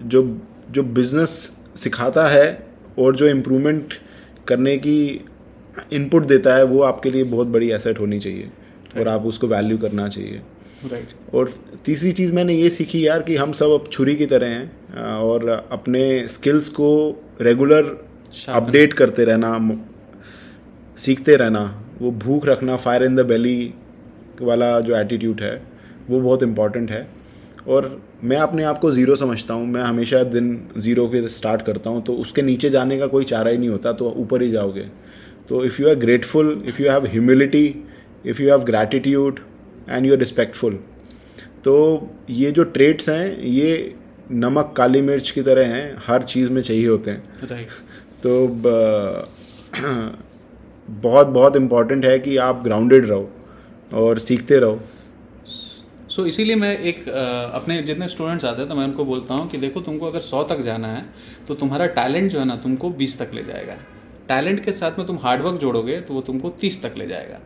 जो 0.04 0.22
जो 0.70 0.82
बिज़नेस 0.82 1.30
सिखाता 1.76 2.26
है 2.28 2.46
और 2.98 3.16
जो 3.16 3.26
इम्प्रूवमेंट 3.28 3.94
करने 4.48 4.76
की 4.78 4.98
इनपुट 5.92 6.26
देता 6.26 6.54
है 6.56 6.64
वो 6.64 6.82
आपके 6.82 7.10
लिए 7.10 7.24
बहुत 7.26 7.48
बड़ी 7.48 7.70
एसेट 7.70 8.00
होनी 8.00 8.18
चाहिए 8.20 8.50
और 8.98 9.08
आप 9.08 9.26
उसको 9.26 9.46
वैल्यू 9.46 9.78
करना 9.78 10.08
चाहिए। 10.08 10.40
राइट 10.90 11.34
और 11.34 11.52
तीसरी 11.84 12.12
चीज़ 12.12 12.34
मैंने 12.34 12.54
ये 12.54 12.68
सीखी 12.70 13.06
यार 13.06 13.22
कि 13.22 13.36
हम 13.36 13.52
सब 13.52 13.70
अब 13.70 13.88
छुरी 13.92 14.14
की 14.14 14.26
तरह 14.26 14.46
हैं 14.48 15.06
और 15.20 15.48
अपने 15.48 16.04
स्किल्स 16.28 16.68
को 16.68 16.90
रेगुलर 17.40 17.96
अपडेट 18.48 18.92
करते 18.92 19.24
रहना 19.24 19.80
सीखते 20.96 21.36
रहना 21.36 21.62
वो 22.00 22.10
भूख 22.24 22.46
रखना 22.46 22.76
फायर 22.76 23.02
इन 23.02 23.16
द 23.16 23.20
बेली 23.26 23.72
वाला 24.42 24.78
जो 24.80 24.96
एटीट्यूड 24.96 25.40
है 25.40 25.54
वो 26.08 26.20
बहुत 26.20 26.42
इंपॉर्टेंट 26.42 26.90
है। 26.90 27.06
और 27.66 28.00
मैं 28.24 28.36
अपने 28.36 28.64
आप 28.64 28.78
को 28.78 28.90
ज़ीरो 28.92 29.16
समझता 29.16 29.54
हूँ 29.54 29.66
मैं 29.66 29.82
हमेशा 29.82 30.22
दिन 30.24 30.46
ज़ीरो 30.78 31.06
के 31.08 31.28
स्टार्ट 31.28 31.62
करता 31.62 31.90
हूँ 31.90 32.02
तो 32.04 32.14
उसके 32.16 32.42
नीचे 32.42 32.70
जाने 32.70 32.98
का 32.98 33.06
कोई 33.06 33.24
चारा 33.24 33.50
ही 33.50 33.58
नहीं 33.58 33.68
होता 33.68 33.92
तो 33.92 34.10
ऊपर 34.18 34.42
ही 34.42 34.50
जाओगे। 34.50 34.86
तो 35.48 35.64
if 35.64 35.80
you 35.82 35.88
are 35.88 35.94
grateful 35.96 36.62
if 36.68 36.82
you 36.82 36.90
have 36.90 37.06
humility 37.06 37.64
if 38.24 38.42
you 38.42 38.48
have 38.50 38.64
gratitude 38.64 39.40
and 39.90 40.06
you 40.06 40.12
are 40.12 40.18
respectful 40.18 40.78
तो 41.64 41.76
ये 42.30 42.50
जो 42.52 42.64
ट्रेड्स 42.66 43.08
हैं 43.08 43.38
ये 43.42 43.94
नमक 44.32 44.74
काली 44.76 45.00
मिर्च 45.02 45.30
की 45.30 45.42
तरह 45.42 45.74
हैं 45.74 45.96
हर 46.06 46.22
चीज़ 46.24 46.50
में 46.50 46.60
चाहिए 46.62 46.86
होते 46.86 47.10
हैं। 47.10 47.48
राइट 47.50 47.68
तो 48.26 48.46
बहुत 51.02 51.26
बहुत 51.26 51.56
इंपॉर्टेंट 51.56 52.04
है 52.04 52.18
कि 52.18 52.36
आप 52.36 52.62
ग्राउंडेड 52.62 53.06
रहो 53.06 53.28
और 53.94 54.18
सीखते 54.18 54.58
रहो। 54.58 54.80
सो 55.46 56.22
so, 56.22 56.28
इसीलिए 56.28 56.56
मैं 56.56 56.78
एक 56.80 57.08
अपने 57.08 57.82
जितने 57.82 58.08
स्टूडेंट्स 58.08 58.44
आते 58.44 58.60
हैं 58.60 58.68
तो 58.68 58.74
मैं 58.74 58.84
उनको 58.84 59.04
बोलता 59.04 59.34
हूँ 59.34 59.48
कि 59.50 59.58
देखो 59.58 59.80
तुमको 59.80 60.06
अगर 60.06 60.20
सौ 60.20 60.42
तक 60.44 60.60
जाना 60.60 60.88
है 60.88 61.04
तो 61.48 61.54
तुम्हारा 61.54 61.86
टैलेंट 61.98 62.30
जो 62.32 62.38
है 62.38 62.44
ना 62.44 62.56
तुमको 62.56 62.90
बीस 62.90 63.18
तक 63.18 63.34
ले 63.34 63.42
जाएगा। 63.44 63.74
टैलेंट 64.28 64.64
के 64.64 64.72
साथ 64.72 64.98
में 64.98 65.06
तुम 65.06 65.18
हार्डवर्क 65.22 65.60
जोड़ोगे 65.60 66.00
तो 66.00 66.14
वो 66.14 66.20
तुमको 66.20 66.50
तीस 66.60 66.82
तक 66.82 66.94
ले 66.98 67.06
जाएगा। 67.06 67.38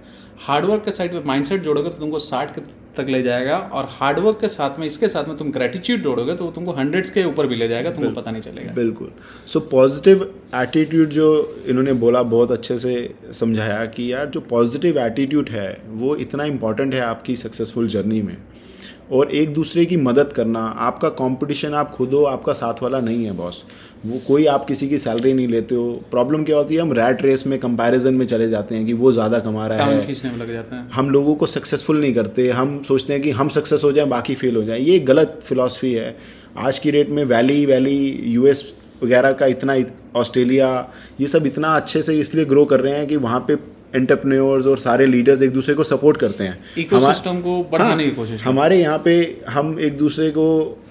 हार्डवर्क 0.47 0.85
के 0.85 0.91
साइड 0.91 1.13
में 1.13 1.25
माइंडसेट 1.25 1.63
जोड़ोगे 1.63 1.91
तो 1.91 1.99
तुमको 1.99 2.19
साठ 2.21 2.55
तक 2.97 3.07
ले 3.09 3.23
जाएगा 3.23 3.57
और 3.59 3.89
हार्डवर्क 3.91 4.39
के 4.41 4.49
साथ 4.49 4.79
में 4.79 4.87
इसके 4.87 5.09
साथ 5.09 5.29
में 5.29 5.37
तुम 5.37 5.51
ग्रेटिट्यूड 5.53 6.03
जोड़ोगे 6.03 6.35
तो 6.35 6.45
वो 6.45 6.51
तुमको 6.51 6.73
हंड्रेड्स 6.73 7.11
के 7.11 7.25
ऊपर 7.25 7.47
भी 7.47 7.57
ले 7.57 7.69
जाएगा 7.69 7.91
तुमको 7.91 8.11
पता 8.13 8.31
नहीं 8.31 8.43
चलेगा। 8.43 8.73
बिल्कुल। 8.73 9.11
सो 9.47 9.61
पॉजिटिव 9.71 10.29
एटीट्यूड 10.57 11.09
जो 11.11 11.29
इन्होंने 11.69 11.93
बोला 12.03 12.23
बहुत 12.25 12.51
अच्छे 12.53 12.79
से 12.79 12.95
समझाया 13.35 13.85
कि 13.87 14.13
यार 14.13 14.27
जो 14.27 14.41
पॉजिटिव 14.51 14.99
एटीट्यूड 15.01 15.49
है 15.51 15.71
वो 15.91 16.17
इतना 16.19 16.45
इंपॉर्टेंट 16.47 16.95
है 16.95 17.01
आपकी 17.03 17.37
सक्सेसफुल 17.39 17.89
जर्नी 17.89 18.23
में। 18.23 18.37
और 19.13 19.31
एक 19.31 19.53
दूसरे 19.55 19.85
की 19.87 19.97
मदद 19.99 20.33
करना 20.33 20.61
आपका 20.81 21.09
कंपटीशन 21.17 21.75
आप 21.75 21.91
खुद 21.91 22.13
हो 22.15 22.23
आपका 22.27 22.53
साथ 22.53 22.83
वाला 22.83 23.01
नहीं 23.01 23.25
है 23.25 23.33
बॉस 23.37 23.65
वो 24.07 24.19
कोई 24.19 24.47
आप 24.47 24.65
किसी 24.65 24.89
की 24.89 24.99
सैलरी 24.99 25.33
नहीं 25.33 25.49
लेते 25.49 25.75
हो। 25.75 25.91
प्रॉब्लम 26.11 26.45
क्या 26.45 26.57
होती 26.57 26.75
है 26.75 26.81
हम 26.81 26.93
रैट 26.93 27.23
रेस 27.23 27.47
में 27.47 27.59
कंपैरिजन 27.59 28.15
में 28.15 28.25
चले 28.27 28.49
जाते 28.51 28.75
हैं 28.75 28.87
कि 28.87 28.93
वो 28.93 29.13
ज़्यादा 29.13 29.39
कमा 29.39 29.67
रहा 29.67 29.85
है। 29.85 30.01
खींचने 30.07 30.31
में 30.31 30.39
लग 30.39 30.53
जाते 30.53 30.77
हैं। 30.77 30.89
हम 30.91 31.11
लोगों 31.11 31.35
को 31.35 31.47
सक्सेसफुल 31.47 32.01
नहीं 32.01 32.15
करते 32.15 32.49
हम 32.51 32.82
सोचते 32.83 33.13
हैं 33.13 33.23
कि 33.23 33.31
हम 33.31 33.49
सक्सेस 33.49 33.85
हो 33.85 33.93
जाएँ 33.93 34.09
बाकी 34.09 34.35
फेल 34.35 34.57
हो 34.57 34.63
जाएँ। 34.63 34.81
ये 34.81 34.99
गलत 35.01 35.41
फिलॉसफी 35.45 35.93
है। 35.95 36.17
आज 36.59 36.79
की 36.79 36.91
डेट 36.93 37.09
में 37.09 37.25
वैली 37.25 37.65
वैली 37.67 37.99
यूएस 38.27 38.65
वगैरह 39.03 39.33
का 39.33 39.47
इतना 39.47 39.77
ऑस्ट्रेलिया 40.17 40.69
ये 41.21 41.27
सब 41.27 41.47
इतना 41.47 41.75
अच्छे 41.77 42.03
से 42.03 42.19
इसलिए 42.21 42.45
ग्रो 42.45 42.65
कर 42.65 42.81
रहे 42.81 42.97
हैं 42.97 43.07
कि 43.07 43.17
वहाँ 43.19 43.45
पे 43.49 43.57
एंटरप्रेन्योर्स 43.95 44.67
और 44.67 44.79
सारे 44.79 45.07
लीडर्स 45.07 45.43
एक 45.43 45.51
दूसरे 45.51 45.75
को 45.75 45.85
सपोर्ट 45.85 46.17
करते 46.17 46.45
हैं। 46.45 46.59
इकोसिस्टम 46.79 47.41
को 47.41 47.63
बढ़ाने 47.73 48.05
की 48.05 48.11
कोशिश 48.11 48.45
हमारे 48.45 48.81
यहाँ 48.81 49.01
पे 49.05 49.15
हम 49.49 49.79
एक 49.81 49.97
दूसरे 49.99 50.31
को 50.31 50.47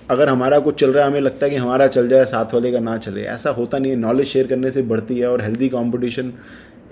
अगर 0.10 0.29
हमारा 0.29 0.60
कुछ 0.60 0.79
चल 0.79 0.91
रहा 0.91 1.05
है 1.05 1.12
हमें 1.12 1.21
लगता 1.21 1.45
है 1.45 1.50
कि 1.50 1.55
हमारा 1.55 1.88
चल 1.88 2.10
जाए 2.10 2.25
साथ 2.25 2.53
वाले 2.53 2.71
का 2.71 2.79
ना 2.79 2.98
चले। 2.98 3.21
ऐसा 3.24 3.50
होता 3.50 3.77
नहीं 3.77 3.91
है। 3.91 3.98
नॉलेज 3.98 4.27
शेयर 4.27 4.48
करने 4.48 4.71
से 4.71 4.81
बढ़ती 4.83 5.17
है 5.19 5.27
और 5.27 5.41
हेल्दी 5.41 5.69
कॉम्पिटिशन 5.69 6.33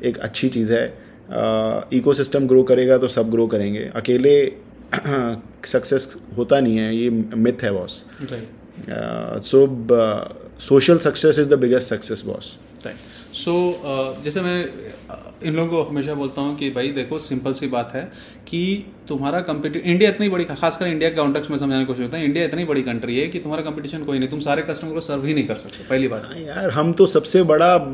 एक 0.04 0.18
अच्छी 0.18 0.50
चीज़ 0.50 0.74
है। 0.74 0.88
इको 1.94 2.14
सिस्टम 2.14 2.48
ग्रो 2.48 2.64
करेगा 2.64 2.98
तो 2.98 3.08
सब 3.08 3.30
ग्रो 3.32 3.48
करेंगे। 3.48 3.90
अकेले 3.96 4.36
सक्सेस 5.66 6.16
होता 6.38 6.60
नहीं 6.60 6.78
है 6.78 6.96
ये 6.96 7.10
मिथ 7.10 7.64
है 7.64 7.72
boss 7.72 8.04
so 9.46 9.68
social 10.60 10.98
success 10.98 11.40
is 11.40 11.50
the 11.50 11.60
biggest 11.60 11.90
success 11.90 12.24
boss 12.26 12.58
so 13.36 13.54
जैसे 14.24 14.42
मैं 14.42 14.58
इन 15.44 15.56
लोगों 15.56 15.68
को 15.70 15.90
हमेशा 15.90 16.14
बोलता 16.14 16.42
हूँ 16.42 16.56
कि 16.58 16.70
भाई 16.70 16.88
देखो 16.92 17.20
सिंपल 17.20 17.54
सी 17.54 17.68
बात 17.68 17.92
है 17.96 18.02
कि 18.48 18.62
तुम्हारा 19.08 19.40
कंपटी 19.42 19.80
इंडिया 19.82 20.10
इतनी 20.10 20.30
बड़ी 20.30 20.46
खासकर 20.46 20.88
इंडिया 20.88 21.10
के 21.10 21.16
कॉन्टेक्स 21.16 21.50
में 21.50 21.58
समझाने 21.58 21.80
की 21.80 21.86
कोशिश 21.86 22.06
करता 22.06 22.18
है 22.18 22.26
इंडिया 22.26 22.46
इतनी 22.46 22.66
बड़ी 22.66 22.82
कंट्री 22.82 23.20
है 23.20 23.28
कि 23.28 23.40
तुम्हारा 23.40 23.64
कंपटीशन 23.64 24.04
कोई 24.04 24.20
नहीं 24.20 24.30
तुम 24.30 24.40
सारे 24.40 24.62
कस्टमर 24.62 24.94
को 24.94 25.02
सर्व 25.02 25.26
ही 25.26 25.34
नहीं 25.34 25.48
कर 25.48 25.56
सकते 25.56 25.84
पहली 25.90 26.08
बात। 26.08 26.24
हाँ 26.24 26.40
यार 26.40 26.70
हम 26.72 26.94
तो 26.94 27.08
सबसे 27.08 27.44
बड़ा 27.44 27.78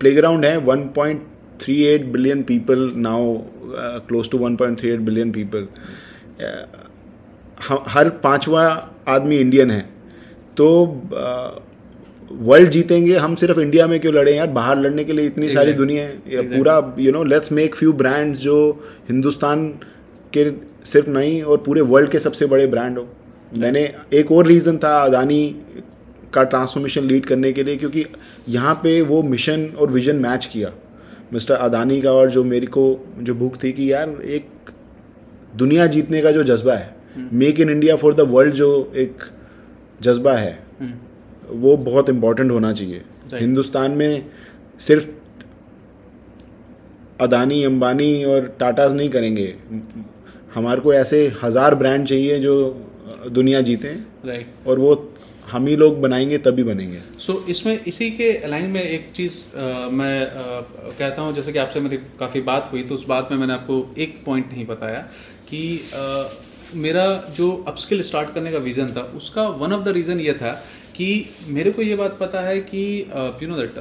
प्ले 0.00 0.14
ग्राउंड 0.14 0.44
है 0.44 0.56
one 0.66 0.86
point 0.96 1.26
three 1.60 1.82
eight 1.84 2.04
billion 2.12 2.42
people 2.42 2.90
now 2.96 3.36
close 4.08 4.30
to 4.30 4.38
one 4.38 4.56
point 4.56 4.78
three 4.80 4.90
eight 4.90 5.00
billion 5.00 5.30
people 5.32 5.66
हर 7.88 8.08
पांचवा 8.24 8.66
आदमी 9.08 9.36
इंडियन 9.36 9.70
है। 9.70 9.80
तो 10.56 10.68
uh, 11.14 11.62
वर्ल्ड 12.30 12.70
जीतेंगे 12.70 13.16
हम 13.16 13.34
सिर्फ़ 13.34 13.60
इंडिया 13.60 13.86
में 13.86 13.98
क्यों 14.00 14.12
लड़े 14.14 14.34
यार? 14.36 14.46
बाहर 14.48 14.78
लड़ने 14.78 15.04
के 15.04 15.12
लिए 15.12 15.26
इतनी 15.26 15.46
exactly. 15.46 15.58
सारी 15.58 15.72
दुनिया 15.72 16.02
है। 16.04 16.14
exactly. 16.14 16.56
पूरा 16.56 16.94
you 16.98 17.12
know 17.12 17.22
let's 17.24 17.52
make 17.52 17.74
few 17.74 17.92
brands 17.92 18.38
जो 18.38 18.56
हिंदुस्तान 19.08 19.68
के 20.32 20.50
सिर्फ़ 20.84 21.08
नहीं 21.10 21.42
और 21.42 21.58
पूरे 21.66 21.80
वर्ल्ड 21.92 22.10
के 22.10 22.18
सबसे 22.18 22.46
बड़े 22.46 22.66
ब्रांड 22.66 22.98
हो। 22.98 23.06
मैंने 23.52 23.82
एक 24.14 24.32
और 24.32 24.46
रीज़न 24.46 24.78
था 24.78 24.96
अदानी 24.98 25.44
का 26.34 26.42
ट्रांसफॉर्मेशन 26.44 27.04
लीड 27.04 27.26
करने 27.26 27.52
के 27.52 27.62
लिए 27.62 27.76
क्योंकि 27.76 28.04
यहाँ 28.48 28.74
पे 28.82 29.00
वो 29.02 29.22
मिशन 29.22 29.66
और 29.78 29.90
विजन 29.90 30.16
मैच 30.16 30.46
किया। 30.46 30.72
मिस्टर 31.32 31.54
अदानी 31.54 32.00
का 32.00 32.12
और 32.12 32.30
जो 32.30 32.44
मेरे 32.44 32.66
को 32.66 33.06
जो 33.18 33.34
भूख 33.34 33.62
थी 33.64 33.72
कि 33.72 33.92
यार 33.92 34.10
एक 34.10 34.70
दुनिया 35.56 35.86
जीतने 35.86 36.22
का 36.22 36.32
जो 36.32 36.42
जज्बा 36.42 36.74
है 36.74 36.96
make 37.32 37.60
in 37.60 37.70
India 37.70 37.96
for 37.96 38.14
the 38.14 38.20
world 38.20 38.54
जो 38.54 38.92
एक 38.96 39.24
जज्बा 40.00 40.32
है 40.32 40.58
hmm. 40.82 40.90
वो 41.50 41.76
बहुत 41.76 42.08
इम्पोर्टेंट 42.08 42.50
होना 42.50 42.72
चाहिए। 42.72 43.02
हिंदुस्तान 43.34 43.90
में 43.90 44.26
सिर्फ़ 44.78 45.06
अदानी 47.20 47.64
अंबानी 47.64 48.24
और 48.24 48.56
टाटाज 48.60 48.94
नहीं 48.94 49.08
करेंगे। 49.08 49.54
हमारे 50.54 50.80
को 50.80 50.92
ऐसे 50.94 51.32
हज़ार 51.42 51.74
ब्रांड 51.74 52.06
चाहिए 52.06 52.38
जो 52.38 52.54
दुनिया 53.30 53.60
जीते 53.60 53.88
राइट 54.24 54.46
और 54.66 54.78
वो 54.78 54.94
हम 55.50 55.66
ही 55.66 55.76
लोग 55.76 56.00
बनाएँगे 56.00 56.38
तभी 56.38 56.62
बनेंगे। 56.62 56.98
सो 57.18 57.32
so, 57.32 57.48
इसमें 57.48 57.78
इसी 57.84 58.10
के 58.10 58.32
लाइन 58.48 58.70
में 58.70 58.82
एक 58.82 59.10
चीज़ 59.14 59.36
मैं 59.92 60.20
आ, 60.22 60.60
कहता 60.98 61.22
हूँ 61.22 61.32
जैसे 61.34 61.52
कि 61.52 61.58
आपसे 61.58 61.80
मेरी 61.80 61.96
काफ़ी 62.20 62.40
बात 62.42 62.68
हुई 62.72 62.82
तो 62.82 62.94
उस 62.94 63.06
बात 63.06 63.28
में 63.30 63.38
मैंने 63.38 63.52
आपको 63.52 63.94
एक 63.98 64.22
पॉइंट 64.26 64.52
नहीं 64.52 64.66
बताया 64.66 65.00
कि 65.48 65.62
आ, 65.94 66.24
मेरा 66.74 67.06
जो 67.36 67.50
अपस्किल 67.68 68.02
स्टार्ट 68.02 68.34
करने 68.34 68.50
का 68.52 68.58
विज़न 68.60 68.88
था 68.96 69.02
उसका 69.16 69.42
वन 69.60 69.72
ऑफ़ 69.72 69.84
द 69.84 69.88
रीज़न 69.88 70.20
ये 70.20 70.32
था 70.34 70.50
कि 70.96 71.08
मेरे 71.48 71.70
को 71.70 71.82
ये 71.82 71.94
बात 71.96 72.18
पता 72.20 72.40
है 72.40 72.58
कि 72.62 72.82
यू 73.42 73.48
नो 73.48 73.56
दैट 73.56 73.74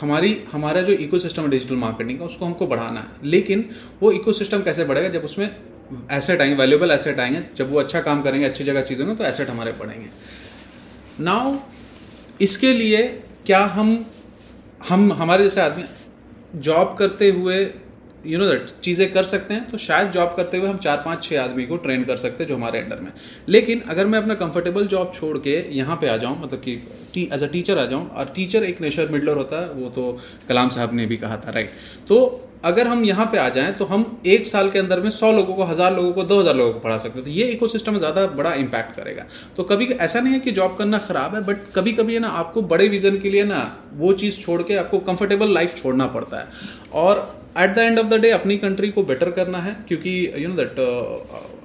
हमारी 0.00 0.36
हमारा 0.52 0.80
जो 0.82 0.92
इकोसिस्टम 0.94 1.42
है 1.42 1.50
डिजिटल 1.50 1.76
मार्केटिंग 1.76 2.18
का 2.18 2.24
उसको 2.24 2.44
हमको 2.44 2.66
बढ़ाना 2.66 3.00
है। 3.00 3.30
लेकिन 3.30 3.64
वो 4.02 4.10
इकोसिस्टम 4.12 4.62
कैसे 4.62 4.84
बढ़ेगा 4.84 5.08
जब 5.08 5.24
उसमें 5.24 5.46
एसेट 6.12 6.40
आएँगे 6.40 6.56
वैल्यूबल 6.56 6.90
एसेट 6.90 7.20
आएँगे 7.20 7.42
जब 7.56 7.70
वो 7.72 7.78
अच्छा 7.80 8.00
काम 8.00 8.22
करेंगे 8.22 8.46
अच्छी 8.46 8.64
जगह 8.64 8.82
चीज़ें 8.82 9.16
तो 9.16 9.24
एसेट 9.24 9.50
हमारे 9.50 9.72
बढ़ेंगे। 9.72 10.08
नाउ 11.20 11.56
इसके 12.40 12.72
लिए 12.72 13.02
क्या 13.46 13.64
हम 13.66 14.04
हम, 14.88 15.12
हमारे 15.12 15.42
जैसे 15.42 15.60
आदमी 15.60 15.84
जॉब 16.60 16.94
करते 16.98 17.30
हुए 17.30 17.56
यू 18.26 18.38
नो 18.38 18.46
दैट 18.46 18.70
चीज़ें 18.82 19.12
कर 19.12 19.24
सकते 19.24 19.54
हैं 19.54 19.68
तो 19.70 19.78
शायद 19.78 20.10
जॉब 20.12 20.34
करते 20.36 20.56
हुए 20.56 20.68
हम 20.68 20.78
चार, 20.78 20.96
पाँच 20.96 21.22
छः 21.22 21.42
आदमी 21.42 21.66
को 21.66 21.76
ट्रेन 21.76 22.04
कर 22.04 22.16
सकते 22.16 22.42
हैं 22.44 22.48
जो 22.48 22.56
हमारे 22.56 22.80
अंडर 22.80 23.00
में। 23.00 23.10
लेकिन 23.48 23.80
अगर 23.88 24.06
मैं 24.06 24.18
अपना 24.18 24.34
कंफर्टेबल 24.34 24.86
जॉब 24.86 25.12
छोड़ 25.14 25.36
के 25.38 25.54
यहाँ 25.76 25.96
पे 25.96 26.08
आ 26.08 26.16
जाऊँ 26.16 26.40
मतलब 26.42 26.60
कि 26.60 27.28
एज 27.32 27.42
अ 27.42 27.46
टीचर 27.46 27.78
आ 27.78 27.84
जाऊँ, 27.84 28.08
और 28.08 28.32
टीचर 28.36 28.64
एक 28.64 28.80
नेचर 28.80 29.08
मिडलर 29.08 29.36
होता 29.36 29.60
है, 29.60 29.70
वो 29.70 29.88
तो 29.90 30.18
कलाम 30.48 30.68
साहब 30.68 30.94
ने 30.94 31.06
भी 31.06 31.16
कहा 31.16 31.36
था 31.36 31.50
राइट 31.50 31.70
तो 32.08 32.45
अगर 32.64 32.86
हम 32.86 33.04
यहाँ 33.04 33.26
पे 33.32 33.38
आ 33.38 33.48
जाएँ 33.48 33.72
तो 33.72 33.84
हम 33.84 34.04
एक 34.26 34.46
साल 34.46 34.70
के 34.70 34.78
अंदर 34.78 35.00
में 35.00 35.08
सौ 35.10 35.32
लोगों 35.32 35.54
को 35.54 35.64
हज़ार 35.64 35.94
लोगों 35.96 36.12
को 36.12 36.22
दो 36.24 36.40
हज़ार 36.40 36.56
लोगों 36.56 36.72
को 36.72 36.80
पढ़ा 36.80 36.96
सकते 36.96 37.18
हैं। 37.18 37.24
तो 37.24 37.30
ये 37.30 37.46
इकोसिस्टम 37.48 37.98
ज़्यादा 37.98 38.26
बड़ा 38.36 38.52
इम्पैक्ट 38.56 38.96
करेगा। 38.96 39.24
तो 39.56 39.64
कभी 39.64 39.86
ऐसा 39.86 40.20
नहीं 40.20 40.34
है 40.34 40.40
कि 40.40 40.52
जॉब 40.52 40.76
करना 40.78 40.98
ख़राब 41.00 41.34
है 41.34 41.44
बट 41.44 41.72
कभी 41.74 41.92
कभी 41.94 42.14
है 42.14 42.20
ना 42.20 42.28
आपको 42.36 42.62
बड़े 42.64 42.88
विजन 42.88 43.18
के 43.18 43.30
लिए 43.30 43.44
ना 43.46 43.64
वो 43.94 44.12
चीज़ 44.14 44.38
छोड़ 44.40 44.62
के 44.62 44.74
आपको 44.76 44.98
कंफर्टेबल 45.08 45.52
लाइफ 45.54 45.74
छोड़ना 45.76 46.06
पड़ता 46.08 46.38
है। 46.38 46.46
और 46.94 47.28
at 47.58 47.74
the 47.74 47.78
end 47.78 47.98
of 47.98 48.06
the 48.06 48.14
day 48.20 48.30
अपनी 48.30 48.56
कंट्री 48.58 48.90
को 48.90 49.02
बेटर 49.04 49.30
करना 49.32 49.58
है 49.58 49.76
क्योंकि 49.88 50.10
यू 50.38 50.48
नो 50.48 50.54
दैट 50.54 50.80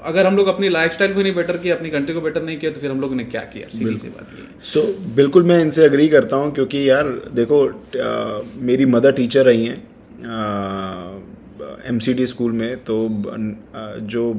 अगर 0.06 0.28
हम 0.28 0.36
लोग 0.36 0.48
अपनी 0.48 0.70
लाइफ 0.70 0.98
को 1.00 1.22
नहीं 1.22 1.34
बेटर 1.36 1.58
किया 1.58 1.76
अपनी 1.76 1.90
कंट्री 1.90 2.14
को 2.16 2.22
बेटर 2.22 2.44
नहीं 2.44 2.58
किया 2.58 2.72
तो 2.72 2.82
फिर 2.82 2.92
हम 2.92 3.02
लोग 3.02 3.14
ने 3.16 3.24
क्या 3.26 3.42
किया? 3.54 3.68
सीधी 3.70 3.98
सी 3.98 4.08
बात 4.10 4.28
ये 4.34 4.46
सो 4.64 4.80
so, 4.80 5.16
बिल्कुल 5.16 5.44
मैं 5.44 5.60
इनसे 5.62 5.86
अग्री 5.86 6.08
करता 6.10 6.36
हूँ 6.36 6.54
क्योंकि 6.54 6.90
यार 6.90 7.10
देखो 7.34 7.66
आ, 7.66 8.42
मेरी 8.62 8.86
मदर 8.88 9.12
टीचर 9.12 9.46
रही 9.46 9.66
हैं 9.66 9.91
एमसीडी 11.86 12.26
स्कूल 12.28 12.52
में 12.52 12.76
तो 12.84 13.08
जो 14.06 14.34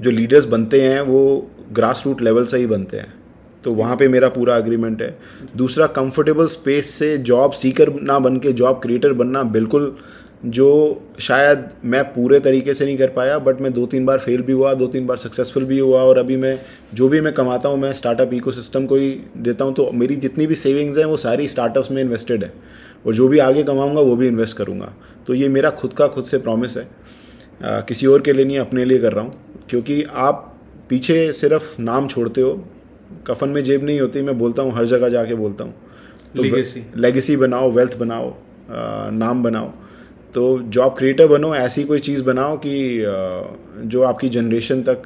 जो 0.00 0.10
लीडर्स 0.10 0.44
बनते 0.44 0.80
हैं, 0.82 1.00
वो 1.00 1.50
ग्रास 1.72 2.02
रूट 2.06 2.22
लेवल 2.22 2.44
से 2.44 2.58
ही 2.58 2.66
बनते 2.66 2.96
हैं। 2.96 3.14
तो 3.64 3.72
वहाँ 3.74 3.96
पे 3.96 4.08
मेरा 4.08 4.28
पूरा 4.28 4.56
अग्रीमेंट 4.56 5.02
है। 5.02 5.18
दूसरा 5.56 5.86
कंफर्टेबल 5.92 6.46
स्पेस 6.46 6.90
से 6.90 7.16
जॉब 7.20 7.52
सीकर 7.52 7.92
ना 8.02 8.18
बन 8.18 8.36
के 8.38 8.52
जॉब 8.52 8.80
क्रिएटर 8.82 9.12
बनना 9.12 9.42
बिल्कुल 9.42 9.96
जो 10.46 11.02
शायद 11.20 11.68
मैं 11.84 12.02
पूरे 12.04 12.38
तरीके 12.40 12.74
से 12.74 12.84
नहीं 12.84 12.96
कर 12.96 13.10
पाया 13.10 13.38
बट 13.38 13.60
मैं 13.60 13.72
दो 13.72 13.86
तीन 13.86 14.04
बार 14.06 14.18
फेल 14.18 14.42
भी 14.42 14.52
हुआ 14.52 14.72
दो 14.74 14.86
तीन 14.86 15.06
बार 15.06 15.16
सक्सेसफुल 15.16 15.64
भी 15.64 15.78
हुआ 15.78 16.00
और 16.00 16.18
अभी 16.18 16.36
मैं 16.36 16.58
जो 16.94 17.08
भी 17.08 17.20
मैं 17.20 17.32
कमाता 17.32 17.68
हूँ 17.68 17.78
मैं 17.78 17.92
स्टार्टअप 17.92 18.34
इकोसिस्टम 18.34 18.86
को 18.86 18.96
ही 18.96 19.10
देता 19.36 19.64
हूँ 19.64 19.74
तो 19.74 19.90
मेरी 19.92 20.16
जितनी 20.16 20.46
भी 20.46 20.54
सेविंग्स 20.54 20.98
हैं 20.98 21.04
वो 21.04 21.16
सारी 21.16 21.48
स्टार्टअप्स 21.48 21.90
में 21.90 22.02
इन्वेस्टेड 22.02 22.44
है 22.44 22.52
और 23.06 23.14
जो 23.14 23.28
भी 23.28 23.38
आगे 23.38 23.62
कमाऊँगा 23.62 24.00
वो 24.00 24.16
भी 24.16 24.28
इन्वेस्ट 24.28 24.56
करूँगा। 24.56 24.92
तो 25.26 25.34
ये 25.34 25.48
मेरा 25.48 25.70
खुद 25.70 25.92
का 25.92 26.06
खुद 26.08 26.24
से 26.24 26.38
प्रॉमिस 26.38 26.76
है। 26.76 26.84
आ, 27.64 27.80
किसी 27.80 28.06
और 28.06 28.20
के 28.20 28.32
लिए 28.32 28.44
नहीं 28.44 28.58
अपने 28.58 28.84
लिए 28.84 28.98
कर 28.98 29.12
रहा 29.12 29.24
हूँ 29.24 29.64
क्योंकि 29.70 30.02
आप 30.02 30.52
पीछे 30.88 31.32
सिर्फ़ 31.32 31.80
नाम 31.82 32.08
छोड़ते 32.08 32.40
हो 32.40 32.52
कफन 33.26 33.48
में 33.48 33.62
जेब 33.64 33.84
नहीं 33.84 34.00
होती 34.00 34.22
मैं 34.22 34.38
बोलता 34.38 34.62
हूँ 34.62 34.74
हर 34.74 34.84
जगह 34.84 35.08
जाके 35.08 35.34
बोलता 35.34 35.64
हूँ। 35.64 35.74
तो 36.36 36.42
लेगेसी 36.96 37.36
बनाओ 37.36 37.70
वेल्थ 37.70 37.96
बनाओ 37.98 38.30
आ, 38.30 39.10
नाम 39.10 39.42
बनाओ। 39.42 39.72
तो 40.36 40.42
जॉब 40.68 40.96
क्रिएटर 40.98 41.26
बनो 41.26 41.54
ऐसी 41.56 41.84
कोई 41.84 42.00
चीज़ 42.00 42.22
बनाओ 42.22 42.56
कि 42.56 42.74
जो 43.88 44.02
आपकी 44.02 44.28
जनरेशन 44.28 44.82
तक 44.82 45.02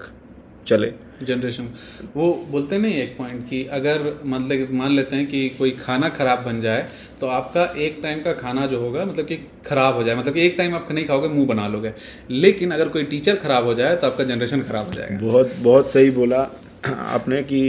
चले। 0.66 0.92
जनरेशन 1.22 1.68
वो 2.16 2.26
बोलते 2.50 2.78
नहीं 2.78 2.94
एक 2.94 3.16
पॉइंट 3.18 3.44
कि 3.49 3.62
अगर 3.72 4.02
मतलब 4.26 4.72
मान 4.72 4.92
लेते 4.92 5.16
हैं 5.16 5.26
कि 5.26 5.49
कोई 5.58 5.70
खाना 5.80 6.08
खराब 6.08 6.42
बन 6.44 6.60
जाए 6.60 6.87
तो 7.20 7.26
आपका 7.28 7.64
एक 7.78 8.00
टाइम 8.02 8.22
का 8.22 8.32
खाना 8.32 8.66
जो 8.66 8.78
होगा 8.80 9.04
मतलब 9.04 9.26
कि 9.26 9.37
खराब 9.66 9.96
हो 9.96 10.02
जाए। 10.04 10.16
मतलब 10.16 10.34
कि 10.34 10.46
एक 10.46 10.54
टाइम 10.58 10.75
आप 10.75 10.92
नहीं 10.92 11.04
खाओगे 11.06 11.28
मुँह 11.28 11.46
बना 11.46 11.66
लोगे। 11.68 11.92
लेकिन 12.30 12.70
अगर 12.70 12.88
कोई 12.88 13.04
टीचर 13.04 13.37
खराब 13.37 13.64
हो 13.64 13.75
जाए 13.75 13.96
तो 13.96 14.06
आपका 14.06 14.25
जनरेशन 14.25 14.62
खराब 14.62 14.87
हो 14.87 14.92
जाएगा। 14.92 15.18
बहुत 15.22 15.54
बहुत 15.60 15.90
सही 15.90 16.10
बोला 16.10 16.40
आपने 16.88 17.42
कि 17.42 17.62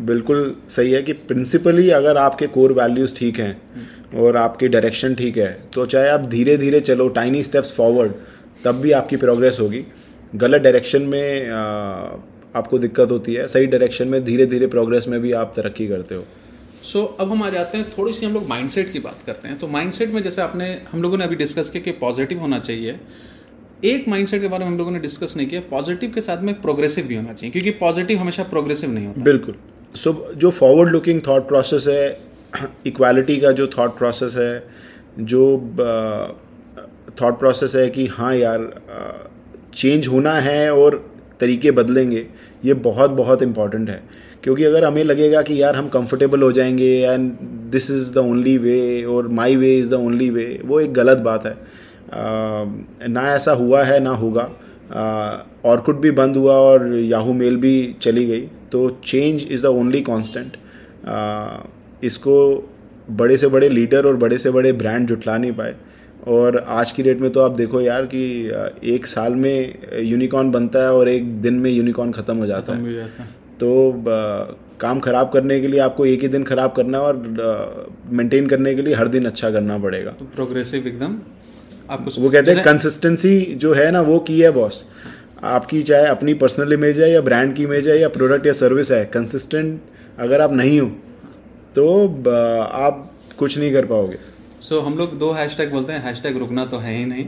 बिल्कुल 0.00 0.54
सही 0.68 0.92
है 0.92 1.02
कि 1.02 1.12
प्रिंसिपली 1.12 1.88
अगर 1.90 2.16
आपके 2.16 2.46
कोर 2.46 2.72
वैल्यूज़ 2.72 3.14
ठीक 3.16 3.38
हैं 3.38 4.20
और 4.22 4.36
आपकी 4.36 4.68
डायरेक्शन 4.68 5.14
ठीक 5.14 5.36
है 5.36 5.50
तो 5.74 5.86
चाहे 5.86 6.08
आप 6.08 6.20
धीरे 6.30 6.56
धीरे 6.56 6.80
चलो 6.80 7.08
टाइनी 7.08 7.42
स्टेप्स 7.42 7.72
फॉरवर्ड 7.72 8.12
तब 8.64 8.74
भी 8.74 8.92
आपकी 8.92 9.16
प्रोग्रेस 9.16 9.58
होगी। 9.60 9.84
गलत 10.34 10.62
डायरेक्शन 10.62 11.02
में 11.02 11.50
आपको 11.50 12.78
दिक्कत 12.78 13.10
होती 13.10 13.34
है 13.34 13.46
सही 13.48 13.66
डायरेक्शन 13.66 14.08
में 14.08 14.22
धीरे 14.24 14.46
धीरे 14.46 14.66
प्रोग्रेस 14.66 15.08
में 15.08 15.20
भी 15.20 15.32
आप 15.32 15.52
तरक्की 15.56 15.86
करते 15.88 16.14
हो। 16.14 16.24
सो 16.82 16.98
so, 16.98 17.20
अब 17.20 17.30
हम 17.30 17.42
आ 17.42 17.48
जाते 17.50 17.78
हैं 17.78 17.90
थोड़ी 17.90 18.12
सी 18.12 18.26
हम 18.26 18.32
लोग 18.34 18.48
माइंडसेट 18.48 18.92
की 18.92 18.98
बात 18.98 19.22
करते 19.26 19.48
हैं। 19.48 19.58
तो 19.58 19.68
माइंडसेट 19.68 20.10
में 20.10 20.22
जैसे 20.22 20.42
आपने 20.42 20.68
हम 20.92 21.02
लोगों 21.02 21.18
ने 21.18 21.24
अभी 21.24 21.36
डिस्कस 21.36 21.70
किया 21.70 21.82
कि 21.82 21.90
पॉजिटिव 21.98 22.38
होना 22.38 22.58
चाहिए। 22.58 22.98
एक 23.84 24.08
माइंडसेट 24.08 24.40
के 24.40 24.48
बारे 24.48 24.64
में 24.64 24.70
हम 24.70 24.78
लोगों 24.78 24.90
ने 24.90 24.98
डिस्कस 24.98 25.34
नहीं 25.36 25.46
किया 25.46 25.60
पॉजिटिव 25.70 26.10
के 26.10 26.20
साथ 26.20 26.42
में 26.42 26.54
प्रोग्रेसिव 26.60 27.06
भी 27.06 27.14
होना 27.14 27.32
चाहिए 27.32 27.52
क्योंकि 27.52 27.70
पॉजिटिव 27.78 28.18
हमेशा 28.18 28.42
प्रोग्रेसिव 28.42 28.90
नहीं 28.90 29.06
होता। 29.06 29.22
बिल्कुल। 29.22 29.54
सो 29.96 30.10
so, 30.10 30.36
जो 30.36 30.50
फॉरवर्ड 30.50 30.88
लुकिंग 30.88 31.20
थॉट 31.26 31.48
प्रोसेस 31.48 31.86
है 31.88 32.18
इक्वालिटी 32.86 33.36
का 33.36 33.50
जो 33.52 33.66
थॉट 33.66 33.96
प्रोसेस 33.98 34.36
है 34.36 34.64
जो 35.20 35.42
थॉट 37.20 37.38
प्रोसेस 37.38 37.76
है 37.76 37.88
कि 37.90 38.06
हाँ 38.06 38.34
यार 38.34 38.68
चेंज 39.74 40.08
होना 40.08 40.34
है 40.40 40.72
और 40.74 41.04
तरीके 41.40 41.70
बदलेंगे 41.70 42.26
ये 42.64 42.74
बहुत 42.74 43.10
बहुत 43.10 43.42
इंपॉर्टेंट 43.42 43.88
है। 43.90 44.02
क्योंकि 44.44 44.64
अगर 44.64 44.84
हमें 44.84 45.02
लगेगा 45.04 45.42
कि 45.42 45.62
यार 45.62 45.76
हम 45.76 45.88
कंफर्टेबल 45.88 46.42
हो 46.42 46.50
जाएँगे 46.52 46.92
and 47.02 47.30
this 47.70 47.90
is 47.90 48.12
the 48.14 48.18
only 48.18 48.56
way 48.58 49.04
और 49.04 49.28
my 49.28 49.56
way 49.56 49.76
is 49.78 49.90
the 49.90 49.94
only 49.94 50.30
way 50.30 50.60
वो 50.64 50.80
एक 50.80 50.92
गलत 50.92 51.18
बात 51.18 51.46
है। 51.46 51.56
ना 53.08 53.34
ऐसा 53.34 53.52
हुआ 53.52 53.82
है 53.82 54.00
ना 54.00 54.10
होगा। 54.10 54.50
ऑर्कुड 54.90 56.00
भी 56.00 56.10
बंद 56.12 56.36
हुआ 56.36 56.54
और 56.54 56.86
याहू 56.94 57.32
मेल 57.34 57.56
भी 57.56 57.74
चली 58.02 58.24
गई। 58.26 58.40
तो 58.72 58.88
change 59.04 59.42
is 59.44 59.62
the 59.62 59.66
only 59.66 60.00
constant 60.02 60.56
इसको 62.04 62.36
बड़े 63.10 63.36
से 63.36 63.48
बड़े 63.48 63.68
लीडर 63.68 64.06
और 64.06 64.16
बड़े 64.16 64.38
से 64.38 64.50
बड़े 64.50 64.72
ब्रांड 64.74 65.08
जुटला 65.08 65.36
नहीं 65.38 65.52
पाए। 65.52 65.74
और 66.28 66.56
आज 66.58 66.92
की 66.92 67.02
डेट 67.02 67.20
में 67.20 67.30
तो 67.30 67.40
आप 67.40 67.52
देखो 67.56 67.80
यार 67.80 68.06
कि 68.06 68.22
एक 68.94 69.06
साल 69.06 69.34
में 69.36 69.74
यूनिकॉर्न 70.02 70.50
बनता 70.50 70.82
है 70.82 70.92
और 70.92 71.08
एक 71.08 71.32
दिन 71.40 71.54
में 71.60 71.70
यूनिकॉर्न 71.70 72.12
ख़त्म 72.12 72.36
हो 72.38 72.46
जाता 72.46 72.74
है। 72.74 73.04
तो 73.60 73.90
आ, 73.90 74.56
काम 74.80 74.98
ख़राब 75.00 75.30
करने 75.32 75.60
के 75.60 75.68
लिए 75.68 75.80
आपको 75.80 76.06
एक 76.06 76.22
ही 76.22 76.28
दिन 76.28 76.44
ख़राब 76.44 76.72
करना 76.76 76.98
है 76.98 77.04
और 77.04 77.86
मेंटेन 78.12 78.46
करने 78.46 78.74
के 78.74 78.82
लिए 78.82 78.94
हर 78.94 79.08
दिन 79.08 79.24
अच्छा 79.26 79.50
करना 79.50 79.78
पड़ेगा। 79.78 80.10
तो 80.10 80.24
प्रोग्रेसिव 80.34 80.86
एकदम। 80.86 81.18
आपको 81.90 82.20
वो 82.20 82.30
कहते 82.30 82.52
हैं 82.52 82.62
कंसिस्टेंसी 82.64 83.40
जो 83.56 83.72
है 83.74 83.90
ना 83.90 84.00
वो 84.00 84.18
की 84.18 84.40
है 84.40 84.50
बॉस 84.50 84.84
आपकी 85.42 85.82
चाहे 85.82 86.06
अपनी 86.06 86.34
पर्सनल 86.34 86.72
इमेज 86.72 87.00
है 87.00 87.10
या 87.10 87.20
ब्रांड 87.20 87.54
की 87.56 87.62
इमेज 87.62 87.88
है 87.88 88.00
या 88.00 88.08
प्रोडक्ट 88.08 88.46
या 88.46 88.52
सर्विस 88.52 88.90
है 88.92 89.04
कंसिस्टेंट 89.04 89.80
अगर 90.18 90.40
आप 90.40 90.52
नहीं 90.52 90.80
हो 90.80 90.86
तो 91.74 91.86
आप 92.62 93.10
कुछ 93.38 93.58
नहीं 93.58 93.72
कर 93.72 93.84
पाओगे। 93.84 94.16
सो 94.60 94.74
so, 94.76 94.84
हम 94.86 94.96
लोग 94.98 95.18
दो 95.18 95.32
हैशटैग 95.32 95.70
बोलते 95.70 95.92
हैं 95.92 96.04
हैशटैग 96.04 96.36
रुकना 96.36 96.64
तो 96.64 96.78
है 96.78 96.96
ही 96.96 97.04
नहीं। 97.04 97.26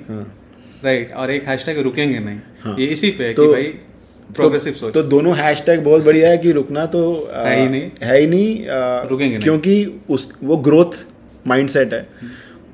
राइट 0.85 1.11
हाँ। 1.15 1.23
और 1.23 1.31
एक 1.31 1.49
हैशटैग 1.49 1.79
रुकेंगे 1.79 2.19
नहीं। 2.19 2.39
हाँ. 2.61 2.77
ये 2.79 2.87
इसी 2.87 3.11
पे 3.11 3.25
है 3.25 3.35
तो, 3.35 3.47
कि 3.47 3.53
भाई 3.53 3.63
प्रोग्रेसिव 4.37 4.73
तो, 4.73 4.79
सोच। 4.79 4.95
तो 4.95 5.03
दोनों 5.03 5.37
हैशटैग 5.37 5.85
बहुत 5.85 6.05
बढ़िया 6.05 6.31
है 6.31 6.39
कि 6.39 6.53
रुकना 6.53 6.87
तो 6.87 7.31
आ, 7.35 7.43
है 7.43 7.61
ही 7.61 7.69
नहीं। 7.69 7.91
है 8.03 8.21
ही 8.21 8.27
नहीं 8.27 8.69
आ, 8.69 9.03
रुकेंगे 9.03 9.39
क्योंकि 9.39 9.85
नहीं 9.85 10.01
उस 10.11 10.29
वो 10.43 10.57
ग्रोथ 10.57 11.05
माइंडसेट 11.47 11.95
है। 11.95 12.09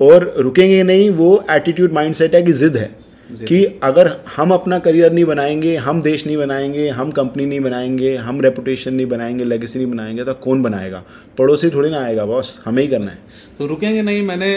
और 0.01 0.33
रुकेंगे 0.37 0.83
नहीं 0.83 1.09
वो 1.09 1.43
एटीट्यूड 1.51 1.93
माइंडसेट 1.93 2.35
है 2.35 2.41
कि 2.43 2.53
जिद 2.53 2.77
है। 2.77 3.04
कि 3.31 3.63
अगर 3.83 4.11
हम 4.37 4.51
अपना 4.51 4.79
करियर 4.79 5.11
नहीं 5.11 5.25
बनाएँगे 5.25 5.75
हम 5.75 6.01
देश 6.01 6.25
नहीं 6.27 6.37
बनाएँगे 6.37 6.87
हम 6.89 7.11
कंपनी 7.11 7.45
नहीं 7.45 7.59
बनाएँगे 7.59 8.15
हम 8.15 8.41
रेपुटेशन 8.41 8.93
नहीं 8.93 9.05
बनाएँगे 9.05 9.43
लेगेसी 9.43 9.79
नहीं 9.79 9.91
बनाएँगे 9.91 10.23
तो 10.23 10.33
कौन 10.33 10.61
बनाएगा? 10.61 11.03
पड़ोसी 11.37 11.69
थोड़ी 11.69 11.89
ना 11.89 11.99
आएगा 11.99 12.25
बॉस 12.25 12.59
हमें 12.65 12.81
ही 12.81 12.87
करना 12.87 13.11
है। 13.11 13.17
तो 13.59 13.67
रुकेंगे 13.67 14.01
नहीं 14.01 14.21
मैंने 14.23 14.47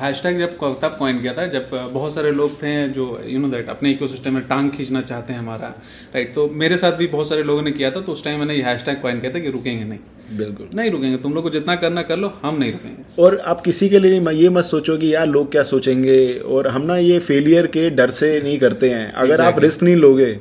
हैशटैग 0.00 0.38
जब 0.38 0.56
तब 0.82 0.96
कॉइन 0.98 1.20
किया 1.20 1.32
था 1.32 1.46
जब 1.46 1.70
बहुत 1.92 2.14
सारे 2.14 2.30
लोग 2.32 2.54
थे 2.54 2.88
जो 2.88 3.06
यू 3.26 3.38
नो 3.38 3.48
दैट 3.48 3.68
अपने 3.68 3.90
इकोसिस्टम 3.90 4.34
में 4.34 4.42
टांग 4.42 4.70
खींचना 4.70 5.00
चाहते 5.00 5.32
हैं 5.32 5.40
हमारा 5.40 5.68
राइट 6.14 6.34
तो 6.34 6.48
मेरे 6.54 6.76
साथ 6.76 6.92
भी 6.92 7.06
बहुत 7.06 7.28
सारे 7.28 7.42
लोगों 7.42 7.62
ने 7.62 7.70
किया 7.70 7.90
था 7.90 8.00
तो 8.00 8.12
उस 8.12 8.24
टाइम 8.24 8.38
मैंने 8.38 8.54
ये 8.54 8.62
हैशटैग 8.62 9.00
कॉइन 9.02 9.20
किया 9.20 9.32
था 9.32 9.38
कि 9.38 9.50
रुकेंगे 9.50 9.84
नहीं। 9.84 9.98
बिल्कुल। 10.38 10.68
नहीं 10.74 10.90
रुकेंगे 10.90 11.16
तुम 11.16 11.32
लोग 11.34 11.44
को 11.44 11.50
जितना 11.50 11.74
करना 11.76 12.02
कर 12.02 12.18
लो 12.18 12.32
हम 12.42 12.58
नहीं 12.58 12.72
रुकेंगे। 12.72 13.22
और 13.22 13.38
आप 13.46 13.60
किसी 13.60 13.88
के 13.88 13.98
लिए 13.98 14.20
ये 14.32 14.48
मत 14.48 14.64
सोचो 14.64 14.96
कि 14.96 15.14
यार 15.14 15.26
लोग 15.26 15.50
क्या 15.52 15.62
सोचेंगे 15.62 16.38
और 16.38 16.68
हम 16.68 16.82
ना 16.82 16.96
ये 16.96 17.18
फेलियर 17.18 17.66
के 17.66 17.89
डर 17.90 18.10
से 18.10 18.40
नहीं 18.40 18.58
करते 18.58 18.90
हैं। 18.90 19.06
अगर 19.06 19.28
exactly. 19.28 19.46
आप 19.46 19.58
रिस्क 19.58 19.82
नहीं 19.82 19.96
लोगे 19.96 20.32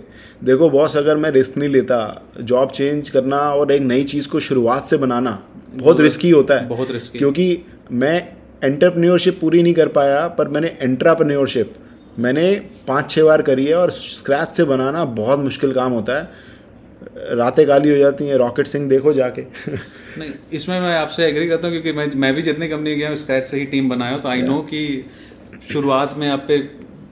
देखो 0.43 0.69
बॉस 0.69 0.95
अगर 0.97 1.17
मैं 1.17 1.29
रिस्क 1.31 1.57
नहीं 1.57 1.69
लेता 1.69 1.99
जॉब 2.41 2.71
चेंज 2.71 3.09
करना 3.09 3.37
और 3.37 3.71
एक 3.71 3.81
नई 3.81 4.03
चीज़ 4.03 4.27
को 4.27 4.39
शुरुआत 4.39 4.85
से 4.87 4.97
बनाना 4.97 5.37
बहुत 5.73 6.01
रिस्की 6.01 6.29
होता 6.29 6.55
है। 6.55 6.67
बहुत 6.67 6.91
रिस्की 6.91 7.19
क्योंकि 7.19 7.61
मैं 7.91 8.17
एंटरप्रेन्योरशिप 8.63 9.39
पूरी 9.41 9.63
नहीं 9.63 9.73
कर 9.73 9.87
पाया 9.87 10.27
पर 10.27 10.47
मैंने 10.47 10.67
एंट्राप्रन्योरशिप 10.81 11.73
मैंने 12.19 12.51
पाँच 12.87 13.09
छः 13.11 13.23
बार 13.23 13.41
करी 13.41 13.65
है 13.65 13.75
और 13.75 13.91
स्क्रैच 13.91 14.49
से 14.49 14.63
बनाना 14.63 15.03
बहुत 15.05 15.39
मुश्किल 15.39 15.71
काम 15.71 15.91
होता 15.91 16.17
है। 16.17 16.47
रातें 17.37 17.65
काली 17.67 17.89
हो 17.89 17.97
जाती 17.97 18.25
हैं 18.27 18.35
रॉकेट 18.35 18.67
सिंह 18.67 18.87
देखो 18.89 19.13
जाके। 19.13 19.41
नहीं 20.17 20.29
इसमें 20.53 20.79
मैं 20.81 20.95
आपसे 20.95 21.25
एग्री 21.25 21.47
करता 21.47 21.67
हूँ 21.67 21.73
क्योंकि 21.73 21.97
मैं 21.97 22.07
मैं 22.15 22.33
भी 22.33 22.41
जितनी 22.41 22.67
कंपनी 22.67 22.95
गया 22.95 23.09
हूँ 23.09 23.15
स्क्रैच 23.15 23.43
से 23.43 23.57
ही 23.57 23.65
टीम 23.65 23.89
बनाया 23.89 24.17
तो 24.17 24.29
आई 24.29 24.41
नो 24.41 24.59
कि 24.69 25.05
शुरुआत 25.73 26.15
में 26.17 26.27
आप 26.29 26.45
पे 26.47 26.57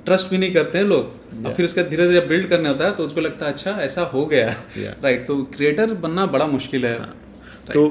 ट्रस्ट 0.07 0.29
भी 0.29 0.37
नहीं 0.37 0.53
करते 0.53 0.77
हैं 0.77 0.85
लोग। 0.85 1.45
और 1.45 1.53
फिर 1.53 1.65
उसका 1.65 1.83
धीरे 1.83 2.07
धीरे 2.07 2.25
बिल्ड 2.27 2.47
करने 2.47 2.69
होता 2.69 2.85
है 2.85 2.91
तो 2.95 3.03
उसको 3.03 3.21
लगता 3.21 3.45
है 3.45 3.51
अच्छा 3.51 3.71
ऐसा 3.81 4.01
हो 4.03 4.25
गया। 4.25 4.47
राइट 4.47 5.03
right, 5.05 5.27
तो 5.27 5.37
क्रिएटर 5.55 5.93
बनना 5.95 6.25
बड़ा 6.27 6.45
मुश्किल 6.47 6.85
है। 6.85 6.97
हाँ। 6.99 7.15
तो 7.73 7.85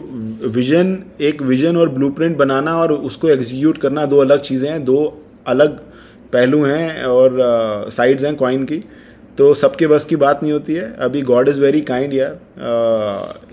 विजन 0.50 0.98
एक 1.20 1.42
विजन 1.42 1.76
और 1.76 1.88
ब्लूप्रिंट 1.88 2.36
बनाना 2.36 2.76
और 2.76 2.92
उसको 2.92 3.28
एग्जीक्यूट 3.28 3.76
करना 3.76 4.04
दो 4.06 4.18
अलग 4.18 4.40
चीज़ें 4.40 4.68
हैं 4.70 4.84
दो 4.84 4.98
अलग 5.46 5.78
पहलू 6.32 6.64
हैं 6.64 7.02
और 7.04 7.36
साइड्स 7.92 8.24
हैं 8.24 8.34
कॉइन 8.36 8.64
की। 8.64 8.82
तो 9.38 9.52
सबके 9.54 9.86
बस 9.86 10.04
की 10.04 10.16
बात 10.16 10.42
नहीं 10.42 10.52
होती 10.52 10.74
है। 10.74 10.92
अभी 10.96 11.22
गॉड 11.22 11.48
इज़ 11.48 11.60
वेरी 11.60 11.80
काइंड 11.80 12.14
यार। 12.14 12.38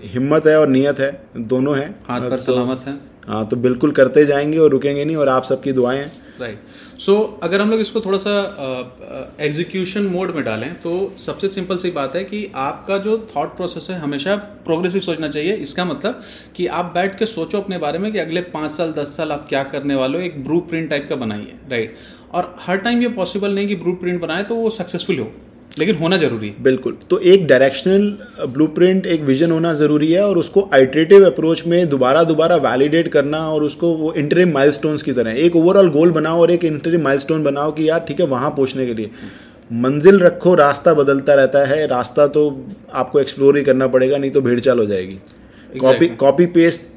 हिम्मत 0.04 0.46
है 0.46 0.58
और 0.60 0.68
नीयत 0.68 1.00
है। 1.00 1.10
दोनों 1.36 1.76
हैं। 1.76 1.88
हाथ 2.08 2.20
पर 2.20 2.30
तो, 2.30 2.42
सलामत 2.42 2.84
है। 2.86 2.94
हाँ 3.28 3.46
तो 3.48 3.56
बिल्कुल 3.58 3.90
करते 3.92 4.24
जाएँगे 4.24 4.58
और 4.58 4.70
रुकेंगे 4.70 5.04
नहीं, 5.04 5.16
और 5.16 5.28
आप 5.28 5.44
सबकी 5.44 5.72
दुआएँ 5.72 6.04
राइट 6.40 7.00
सो 7.00 7.14
अगर 7.42 7.60
हम 7.60 7.70
लोग 7.70 7.80
इसको 7.80 8.00
थोड़ा 8.00 8.18
सा 8.18 9.36
एग्जीक्यूशन 9.40 10.02
मोड 10.06 10.34
में 10.34 10.42
डालें 10.44 10.72
तो 10.74 10.92
सबसे 11.18 11.48
सिंपल 11.48 11.76
सी 11.76 11.90
बात 11.90 12.16
है 12.16 12.22
कि 12.24 12.46
आपका 12.56 12.98
जो 12.98 13.16
थॉट 13.36 13.56
प्रोसेस 13.56 13.88
है, 13.90 13.98
हमेशा 14.00 14.34
प्रोग्रेसिव 14.66 15.02
सोचना 15.02 15.28
चाहिए। 15.28 15.52
इसका 15.56 15.84
मतलब 15.84 16.20
कि 16.56 16.66
आप 16.68 16.90
बैठ 16.94 17.18
के 17.18 17.26
सोचो 17.26 17.60
अपने 17.60 17.78
बारे 17.78 17.98
में 17.98 18.10
कि 18.12 18.18
अगले 18.18 18.40
पाँच 18.50 18.70
साल, 18.70 18.92
दस 18.92 19.16
साल 19.16 19.32
आप 19.32 19.46
क्या 19.48 19.62
करने 19.64 19.94
वाले 19.94 20.18
हो, 20.18 20.24
एक 20.24 20.42
ब्रू 20.44 20.60
प्रिंट 20.62 20.90
टाइप 20.90 21.06
का 21.08 21.16
बनाइए 21.16 21.54
राइट 21.70 21.96
और 22.34 22.54
हर 22.60 22.76
टाइम 22.78 23.02
ये 23.02 23.08
पॉसिबल 23.14 23.54
नहीं 23.54 23.66
कि 23.68 23.76
ब्रू 23.76 23.92
प्रिंट 23.94 24.20
बनाए 24.20 24.42
तो 24.42 24.54
वो 24.54 24.70
सक्सेसफुल 24.72 25.18
हो। 25.18 25.30
लेकिन 25.70 25.96
होना 25.96 26.16
ज़रूरी 26.16 26.48
है। 26.48 26.62
बिल्कुल। 26.62 26.96
तो 27.10 27.18
एक 27.20 27.46
डायरेक्शनल 27.46 28.46
ब्लूप्रिंट 28.48 29.06
एक 29.06 29.22
विजन 29.22 29.50
होना 29.50 29.72
ज़रूरी 29.74 30.10
है 30.12 30.24
और 30.24 30.38
उसको 30.38 30.68
आइट्रेटिव 30.74 31.24
अप्रोच 31.26 31.66
में 31.66 31.88
दोबारा 31.88 32.22
दोबारा 32.24 32.56
वैलिडेट 32.64 33.08
करना 33.08 33.38
और 33.48 33.62
उसको 33.64 33.92
वो 33.96 34.12
इंटरिम 34.14 34.52
माइलस्टोन्स 34.54 35.02
की 35.02 35.12
तरह 35.12 35.40
एक 35.44 35.56
ओवरऑल 35.56 35.88
गोल 35.90 36.10
बनाओ 36.12 36.40
और 36.40 36.50
एक 36.50 36.64
इंटरिम 36.64 37.02
माइलस्टोन 37.04 37.42
बनाओ 37.44 37.72
कि 37.72 37.88
यार 37.88 38.04
ठीक 38.08 38.20
है 38.20 38.26
वहाँ 38.26 38.50
पहुँचने 38.50 38.86
के 38.86 38.94
लिए। 38.94 39.10
मंजिल 39.74 40.18
रखो 40.20 40.54
रास्ता 40.54 40.94
बदलता 40.94 41.34
रहता 41.34 41.64
है 41.66 41.86
रास्ता 41.86 42.26
तो 42.28 42.44
आपको 42.94 43.20
एक्सप्लोर 43.20 43.56
ही 43.56 43.62
करना 43.64 43.86
पड़ेगा 43.88 44.18
नहीं 44.18 44.30
तो 44.30 44.40
भीड़ 44.42 44.58
चाल 44.60 44.78
हो 44.78 44.86
जाएगी। 44.86 45.18
कॉपी 45.72 46.06
कॉपी 46.16 46.46
पेस्ट 46.48 46.92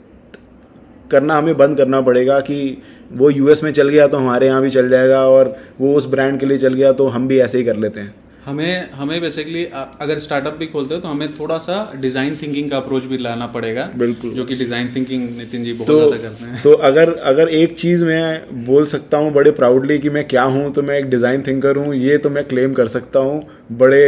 करना 1.11 1.35
हमें 1.35 1.57
बंद 1.57 1.77
करना 1.77 2.01
पड़ेगा 2.01 2.39
कि 2.41 2.77
वो 3.11 3.29
यूएस 3.29 3.63
में 3.63 3.71
चल 3.71 3.89
गया 3.89 4.07
तो 4.07 4.17
हमारे 4.17 4.47
यहाँ 4.47 4.61
भी 4.61 4.69
चल 4.69 4.89
जाएगा 4.89 5.21
और 5.27 5.55
वो 5.81 5.93
उस 5.95 6.07
ब्रांड 6.09 6.39
के 6.39 6.45
लिए 6.45 6.57
चल 6.57 6.73
गया 6.73 6.91
तो 6.93 7.07
हम 7.07 7.27
भी 7.27 7.39
ऐसे 7.39 7.57
ही 7.57 7.63
कर 7.63 7.75
लेते 7.77 8.01
हैं। 8.01 8.13
हमें 8.47 8.91
हमें 8.91 9.19
बेसिकली 9.21 9.63
अगर 10.01 10.19
स्टार्टअप 10.19 10.53
भी 10.57 10.65
खोलते 10.67 10.95
हो 10.95 11.01
तो 11.01 11.07
हमें 11.07 11.33
थोड़ा 11.33 11.57
सा 11.59 11.77
डिज़ाइन 11.97 12.35
थिंकिंग 12.41 12.69
का 12.71 12.77
अप्रोच 12.77 13.05
भी 13.05 13.17
लाना 13.19 13.47
पड़ेगा 13.49 13.89
बिल्कुल। 13.97 14.31
जो 14.33 14.45
कि 14.45 14.55
डिज़ाइन 14.55 14.91
थिंकिंग 14.95 15.29
नितिन 15.37 15.63
जी 15.63 15.73
बहुत 15.73 15.87
तो, 15.87 15.97
ज़्यादा 15.99 16.17
करते 16.23 16.45
हैं। 16.45 16.61
तो 16.63 16.73
अगर 16.89 17.13
अगर 17.25 17.49
एक 17.51 17.75
चीज़ 17.77 18.05
मैं 18.05 18.65
बोल 18.65 18.85
सकता 18.87 19.17
हूँ 19.17 19.31
बड़े 19.33 19.51
प्राउडली 19.53 19.97
कि 19.99 20.09
मैं 20.09 20.27
क्या 20.27 20.43
हूँ 20.45 20.71
तो 20.73 20.83
मैं 20.83 20.97
एक 20.99 21.09
डिज़ाइन 21.09 21.43
थिंकर 21.47 21.77
हूँ 21.77 21.95
ये 21.97 22.17
तो 22.17 22.29
मैं 22.29 22.43
क्लेम 22.45 22.73
कर 22.73 22.87
सकता 22.89 23.19
हूँ। 23.19 23.41
बड़े 23.73 24.05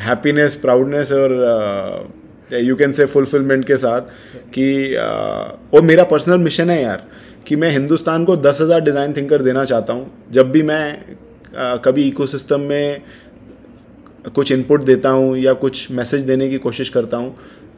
हैप्पीनेस 0.00 0.54
प्राउडनेस 0.62 1.12
और 1.12 2.10
यू 2.54 2.76
कैन 2.76 2.92
से 2.92 3.06
फुलफिलमेंट 3.06 3.64
के 3.64 3.76
साथ 3.76 4.10
कि 4.54 4.66
और 4.96 5.82
मेरा 5.82 6.04
पर्सनल 6.06 6.38
मिशन 6.40 6.70
है 6.70 6.82
यार 6.82 7.06
कि 7.46 7.56
मैं 7.56 7.70
हिंदुस्तान 7.70 8.24
को 8.24 8.36
दस 8.38 8.60
हज़ार 8.60 8.80
डिज़ाइन 8.82 9.12
थिंकर 9.12 9.42
देना 9.42 9.64
चाहता 9.64 9.92
हूँ। 9.92 10.10
जब 10.32 10.50
भी 10.50 10.62
मैं 10.64 10.84
कभी 11.84 12.06
इकोसिस्टम 12.08 12.60
में 12.60 13.02
कुछ 14.34 14.52
इनपुट 14.52 14.82
देता 14.82 15.10
हूँ 15.10 15.36
या 15.38 15.52
कुछ 15.52 15.90
मैसेज 15.90 16.22
देने 16.22 16.48
की 16.48 16.58
कोशिश 16.58 16.88
करता 16.88 17.16
हूँ 17.16 17.36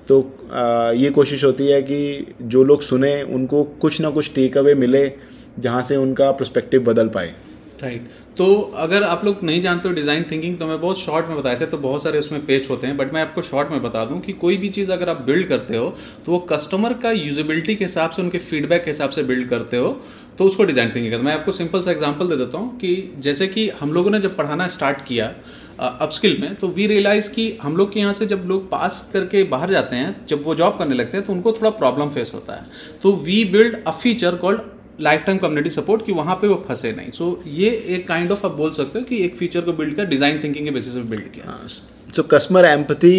तो 0.08 0.20
आ, 0.52 0.90
ये 0.90 1.10
कोशिश 1.10 1.44
होती 1.44 1.66
है 1.66 1.82
कि 1.82 2.26
जो 2.42 2.64
लोग 2.64 2.82
सुने 2.82 3.22
उनको 3.22 3.62
कुछ 3.64 4.00
ना 4.00 4.10
कुछ 4.10 4.34
टेक 4.34 4.58
अवे 4.58 4.74
मिले 4.74 5.12
जहाँ 5.58 5.82
से 5.82 5.96
उनका 5.96 6.30
प्रस्पेक्टिव 6.30 6.84
बदल 6.84 7.08
पाए। 7.08 7.34
Right 7.82 8.00
right. 8.00 8.36
तो 8.36 8.54
अगर 8.78 9.02
आप 9.02 9.24
लोग 9.24 9.42
नहीं 9.44 9.60
जानते 9.62 9.88
हो 9.88 9.94
डिज़ाइन 9.94 10.24
थिंकिंग 10.30 10.58
तो 10.58 10.66
मैं 10.66 10.80
बहुत 10.80 10.98
शॉर्ट 10.98 11.28
में 11.28 11.36
बताया। 11.36 11.52
ऐसे 11.52 11.66
तो 11.66 11.78
बहुत 11.78 12.02
सारे 12.02 12.18
उसमें 12.18 12.44
पेज 12.46 12.66
होते 12.70 12.86
हैं 12.86 12.96
बट 12.96 13.12
मैं 13.14 13.22
आपको 13.22 13.42
शॉर्ट 13.42 13.70
में 13.70 13.82
बता 13.82 14.04
दूँ 14.04 14.20
कि 14.20 14.32
कोई 14.34 14.56
भी 14.56 14.68
चीज़ 14.70 14.92
अगर 14.92 15.08
आप 15.08 15.20
बिल्ड 15.26 15.46
करते 15.46 15.76
हो 15.76 15.88
तो 16.26 16.32
वो 16.32 16.38
कस्टमर 16.50 16.92
का 16.94 17.10
यूजेबिलिटी 17.10 17.74
के 17.74 17.84
हिसाब 17.84 18.10
से, 18.10 18.22
उनके 18.22 18.38
फीडबैक 18.40 18.84
के 18.84 18.90
हिसाब 18.90 19.10
से 19.10 19.22
बिल्ड 19.22 19.48
करते 19.48 19.76
हो 19.76 20.00
तो 20.38 20.44
उसको 20.44 20.64
डिज़ाइन 20.64 20.88
थिंकिंग 20.88 21.12
करते 21.12 21.24
मैं 21.24 21.34
आपको 21.34 21.52
सिंपल 21.52 21.80
सा 21.80 21.90
एग्ज़ाम्पल 21.90 22.28
दे 22.28 22.36
देता 22.36 22.58
हूँ 22.58 22.76
कि 22.78 22.92
जैसे 23.18 23.46
कि 23.48 23.68
हम 23.80 23.92
लोगों 23.92 24.10
ने 24.10 24.18
जब 24.20 24.36
पढ़ाना 24.36 24.66
स्टार्ट 24.68 25.04
किया 25.06 25.32
अपस्किल 25.80 26.36
में 26.40 26.54
तो 26.54 26.68
वी 26.68 26.86
रियलाइज़ 26.86 27.30
कि 27.32 27.46
हम 27.62 27.76
लोग 27.76 27.92
के 27.92 28.00
यहाँ 28.00 28.12
से 28.12 28.26
जब 28.26 28.44
लोग 28.46 28.68
पास 28.70 29.08
करके 29.12 29.42
बाहर 29.46 29.70
जाते 29.70 29.96
हैं, 29.96 30.26
जब 30.26 30.42
वो 30.44 30.54
जॉब 30.54 30.76
करने 30.78 30.94
लगते 30.94 31.16
हैं 31.16 31.26
तो 31.26 31.32
उनको 31.32 31.52
थोड़ा 31.52 31.70
प्रॉब्लम 31.72 32.10
फेस 32.10 32.32
होता 32.34 32.54
है। 32.54 32.98
तो 33.02 33.12
we 33.18 33.44
build 33.52 33.82
a 33.84 33.90
feature 33.92 34.36
called 34.36 34.60
lifetime 35.24 35.38
community 35.38 35.70
support 35.70 36.04
कि 36.06 36.12
वहाँ 36.12 36.34
पे 36.36 36.46
वो 36.46 36.62
फंसे 36.68 36.92
नहीं। 36.92 37.10
सो 37.10 37.30
so, 37.32 37.48
ये 37.48 37.68
एक 37.88 38.06
काइंड 38.08 38.32
ऑफ़ 38.32 38.46
आप 38.46 38.52
बोल 38.52 38.70
सकते 38.72 38.98
हो 38.98 39.04
कि 39.04 39.22
एक 39.24 39.36
फीचर 39.36 39.60
को 39.60 39.72
बिल्ड 39.72 39.94
किया 39.94 40.06
डिज़ाइन 40.06 40.40
थिंकिंग 40.44 40.64
के 40.64 40.70
बेसिस 40.70 40.94
पे 40.94 41.02
बिल्ड 41.10 41.30
किया। 41.34 41.58
So 41.66 42.22
customer 42.32 42.64
empathy 42.64 43.18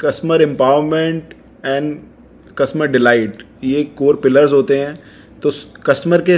customer 0.00 0.42
empowerment 0.42 1.34
and 1.66 1.96
customer 2.58 2.86
delight 2.88 3.42
ये 3.64 3.84
कोर 3.98 4.16
पिलर्स 4.16 4.52
होते 4.52 4.78
हैं। 4.78 4.98
तो 5.42 5.50
कस्टमर 5.86 6.22
के 6.22 6.34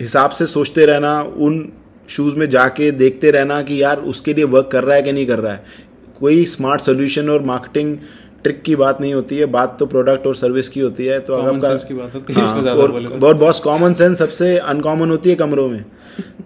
हिसाब 0.00 0.30
से 0.30 0.46
सोचते 0.46 0.86
रहना 0.86 1.20
उन 1.22 1.72
शूज़ 2.08 2.36
में 2.36 2.48
जाके 2.50 2.90
देखते 2.92 3.30
रहना 3.30 3.60
कि 3.62 3.82
यार 3.82 4.00
उसके 4.10 4.34
लिए 4.34 4.44
वर्क 4.46 4.68
कर 4.72 4.84
रहा 4.84 4.96
है 4.96 5.02
कि 5.02 5.12
नहीं 5.12 5.26
कर 5.26 5.38
रहा 5.38 5.52
है। 5.52 5.88
कोई 6.20 6.44
स्मार्ट 6.46 6.80
सोल्यूशन 6.80 7.28
और 7.30 7.42
मार्केटिंग 7.44 7.96
ट्रिक 8.42 8.62
की 8.62 8.76
बात 8.76 9.00
नहीं 9.00 9.14
होती 9.14 9.38
है 9.38 9.46
बात 9.46 9.76
तो 9.78 9.86
प्रोडक्ट 9.86 10.26
और 10.26 10.34
सर्विस 10.34 10.68
की 10.68 10.80
होती 10.80 11.06
है 11.06 11.18
तो 11.20 11.34
अगर 11.34 11.54
आपका 11.56 11.74
की 11.88 11.94
बात 11.94 12.14
होती 12.14 12.34
है 12.34 12.72
और 12.72 12.92
बहुत 13.08 13.36
बॉस 13.36 13.60
कॉमन 13.60 13.94
सेंस 13.94 14.18
सबसे 14.18 14.56
अनकॉमन 14.58 15.10
होती 15.10 15.30
है 15.30 15.36
कमरों 15.36 15.68
में। 15.68 15.84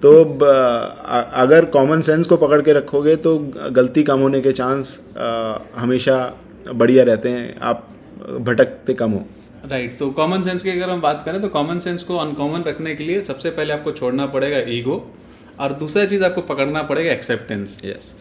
तो 0.02 0.12
अगर 1.42 1.64
कॉमन 1.64 2.00
सेंस 2.00 2.26
को 2.26 2.36
पकड़ 2.36 2.60
के 2.62 2.72
रखोगे 2.72 3.16
तो 3.16 3.38
गलती 3.72 4.02
कम 4.02 4.20
होने 4.20 4.40
के 4.40 4.52
चांस 4.52 5.00
हमेशा 5.76 6.16
बढ़िया 6.74 7.04
रहते 7.04 7.28
हैं 7.28 7.60
आप 7.60 7.88
भटकते 8.40 8.94
कम 8.94 9.10
हो। 9.10 9.24
राइट 9.70 9.84
right, 9.84 9.98
तो 9.98 10.10
कॉमन 10.10 10.42
सेंस 10.42 10.62
की 10.62 10.70
अगर 10.70 10.90
हम 10.90 11.00
बात 11.00 11.22
करें 11.26 11.40
तो 11.42 11.48
कॉमन 11.48 11.78
सेंस 11.78 12.02
को 12.02 12.16
अनकॉमन 12.16 12.64
रखने 12.68 12.94
के 12.94 13.04
लिए 13.04 13.22
सबसे 13.22 13.50
पहले 13.50 13.72
आपको 13.72 13.92
छोड़ना 13.92 14.26
पड़ेगा 14.26 14.58
ईगो 14.68 14.96
और 15.60 15.72
दूसरा 15.72 16.04
चीज़ 16.04 16.24
आपको 16.24 16.40
पकड़ना 16.40 16.82
पड़ेगा 16.82 17.12
एक्सेप्टेंस 17.12 17.80
यस 17.84 18.14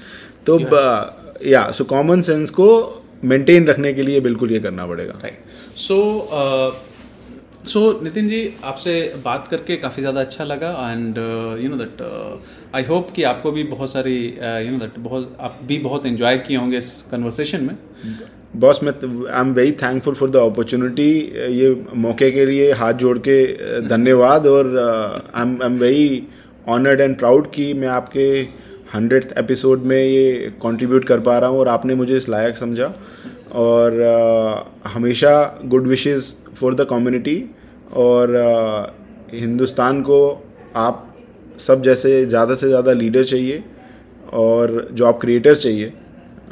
तो 0.45 0.59
या 1.45 1.69
सो 1.71 1.83
कॉमन 1.83 2.21
सेंस 2.21 2.49
को 2.49 2.67
मेंटेन 3.23 3.67
रखने 3.67 3.93
के 3.93 4.01
लिए 4.01 4.19
बिल्कुल 4.21 4.51
ये 4.51 4.59
करना 4.59 4.85
पड़ेगा। 4.87 5.19
राइट 5.23 5.77
सो 5.77 5.97
सो 7.67 7.81
नितिन 8.03 8.27
जी 8.27 8.39
आपसे 8.63 8.93
बात 9.25 9.47
करके 9.47 9.75
काफ़ी 9.77 10.01
ज़्यादा 10.01 10.21
अच्छा 10.21 10.43
लगा 10.43 10.69
and 10.91 11.17
you 11.63 11.69
know 11.69 11.75
that 11.75 12.01
I 12.75 12.83
hope 12.83 13.11
कि 13.11 13.23
आपको 13.23 13.51
भी 13.51 13.63
बहुत 13.65 13.91
सारी 13.91 14.15
यू 14.65 14.71
नो 14.71 14.79
दैट 14.79 14.99
बहुत 14.99 15.37
आप 15.39 15.59
भी 15.63 15.77
बहुत 15.79 16.05
इन्जॉय 16.05 16.37
किए 16.37 16.57
होंगे 16.57 16.77
इस 16.77 16.91
कन्वर्सेशन 17.11 17.63
में। 17.63 17.75
बॉस 18.55 18.83
मैं 18.83 18.93
I 18.93 19.39
am 19.41 19.53
very 19.53 19.71
thankful 19.83 20.13
for 20.13 20.29
the 20.29 20.35
opportunity 20.35 21.11
ये 21.59 21.69
मौके 21.97 22.31
के 22.31 22.45
लिए 22.45 22.71
हाथ 22.73 22.93
जोड़ 23.03 23.17
के 23.27 23.37
धन्यवाद 23.87 24.47
और 24.47 24.77
I 24.79 25.41
am 25.41 25.57
I 25.61 25.69
am 25.69 25.77
very 25.77 26.23
honoured 26.67 27.01
and 27.01 27.17
proud 27.17 27.51
कि 27.51 27.73
मैं 27.73 27.87
आपके 27.87 28.27
हंड्रेड 28.95 29.33
एपिसोड 29.37 29.83
में 29.83 29.97
ये 29.97 30.51
कंट्रीब्यूट 30.63 31.05
कर 31.05 31.19
पा 31.19 31.37
रहा 31.37 31.49
हूँ 31.49 31.59
और 31.59 31.67
आपने 31.67 31.95
मुझे 31.95 32.15
इस 32.15 32.27
लायक 32.29 32.57
समझा। 32.57 32.93
और 33.53 33.97
uh, 34.03 34.89
हमेशा 34.89 35.31
good 35.65 35.87
wishes 35.87 36.35
for 36.55 36.75
the 36.75 36.85
community 36.89 37.35
और 37.97 38.35
uh, 38.37 39.33
हिंदुस्तान 39.33 40.01
को 40.01 40.19
आप 40.75 41.09
सब 41.59 41.81
जैसे 41.83 42.25
ज़्यादा 42.25 42.55
से 42.55 42.67
ज़्यादा 42.67 42.93
लीडर 42.93 43.23
चाहिए 43.23 43.63
और 44.33 44.87
जॉब 44.93 45.19
क्रिएटर्स 45.21 45.63
चाहिए। 45.63 45.93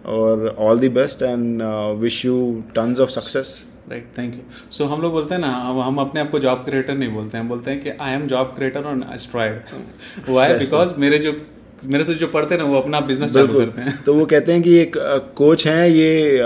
और 0.05 0.47
all 0.59 0.79
the 0.79 0.91
best 0.91 1.21
and 1.21 1.61
wish 1.99 2.23
you 2.25 2.37
tons 2.75 2.99
of 2.99 3.09
success 3.09 3.53
right 3.89 4.07
thank 4.17 4.33
you 4.33 4.41
so 4.71 4.85
हम 4.85 5.01
लोग 5.01 5.11
बोलते 5.11 5.33
हैं 5.35 5.41
ना 5.41 5.51
हम 5.85 5.97
अपने 5.99 6.21
आप 6.21 6.29
को 6.31 6.39
जॉब 6.39 6.63
क्रिएटर 6.65 6.93
नहीं 6.93 7.11
बोलते 7.13 7.37
हैं। 7.37 7.47
बोलते 7.49 7.71
हैं 7.71 7.81
कि 7.83 7.89
I 8.01 8.13
am 8.13 8.27
job 8.27 8.53
creator 8.55 8.83
on 8.89 9.03
steroid 9.13 10.29
वो 10.29 10.39
है 10.39 10.57
बिकॉज़ 10.59 10.93
मेरे 10.97 11.17
जो 11.19 11.33
मेरे 11.83 12.03
से 12.03 12.13
जो 12.13 12.27
पढ़ते 12.27 12.55
हैं 12.55 12.61
ना 12.61 12.67
वो 12.69 12.79
अपना 12.79 12.99
बिज़नेस 13.01 13.33
चालू 13.33 13.59
करते 13.59 13.81
हैं 13.81 13.93
तो 14.05 14.13
वो 14.13 14.25
कहते 14.25 14.53
हैं 14.53 14.61
कि 14.61 14.75
एक 14.77 14.97
कोच 15.35 15.67
हैं 15.67 15.87
ये 15.89 16.37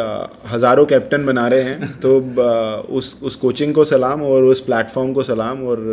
हज़ारों 0.52 0.86
कैप्टन 0.86 1.26
बना 1.26 1.48
रहे 1.48 1.64
हैं 1.64 1.92
तो 2.06 2.20
उस 2.98 3.20
उस 3.24 3.36
कोचिंग 3.36 3.74
को 3.74 3.84
सलाम 3.86 4.24
और 4.24 4.44
उस 4.44 4.60
प्लेटफॉर्म 4.66 5.14
को 5.14 5.24
सलाम 5.24 5.64
और 5.68 5.84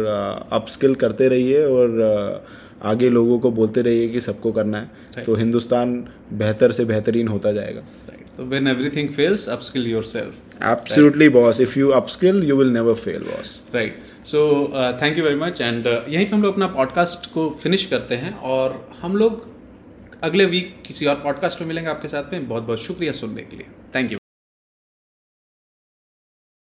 अपस्किल 0.53 0.95
करते 1.05 1.29
रहिए 1.29 1.65
और 1.67 2.45
आगे 2.85 3.09
लोगों 3.11 3.39
को 3.39 3.51
बोलते 3.51 3.83
रहिए 3.83 4.09
कि 4.09 4.21
सबको 4.21 4.53
करना 4.53 4.79
है 4.79 5.25
तो 5.25 5.35
हिंदुस्तान 5.35 6.03
बेहतर 6.39 6.73
से 6.73 6.85
बेहतरीन 6.85 7.29
होता 7.29 7.53
जाएगा 7.53 7.83
So 8.35 8.45
when 8.47 8.67
everything 8.67 9.09
fails, 9.11 9.47
upskill 9.47 9.87
yourself. 9.87 10.37
Absolutely, 10.61 11.27
right? 11.29 11.35
boss. 11.35 11.61
If 11.61 11.77
you 11.77 11.89
upskill, 11.91 12.43
you 12.43 12.57
will 12.57 12.71
never 12.71 12.95
fail, 12.97 13.21
boss. 13.21 13.63
Right. 14.23 15.03
Thank 15.03 15.19
you 15.19 15.25
very 15.25 15.37
much 15.37 15.57
uh, 15.57 15.63
यहीं 15.63 16.27
पे 16.27 16.37
हम 16.37 16.43
लोग 16.43 16.53
अपना 16.53 16.67
पॉडकास्ट 16.67 17.31
को 17.33 17.49
फिनिश 17.51 17.85
करते 17.87 18.15
हैं 18.15 18.37
और 18.37 18.89
हम 19.01 19.17
लोग 19.17 19.47
अगले 20.23 20.45
वीक 20.45 20.83
किसी 20.87 21.07
और 21.07 21.15
पॉडकास्ट 21.15 21.61
में 21.61 21.69
मिलेंगे 21.69 21.91
आपके 21.91 22.09
साथ 22.09 22.33
में। 22.33 22.49
बहुत 22.49 22.63
बहुत 22.63 22.79
शुक्रिया 22.79 23.13
सुनने 23.13 23.43
के 23.43 23.57
लिए। 23.57 23.67
Thank 23.95 24.13
you 24.13 24.19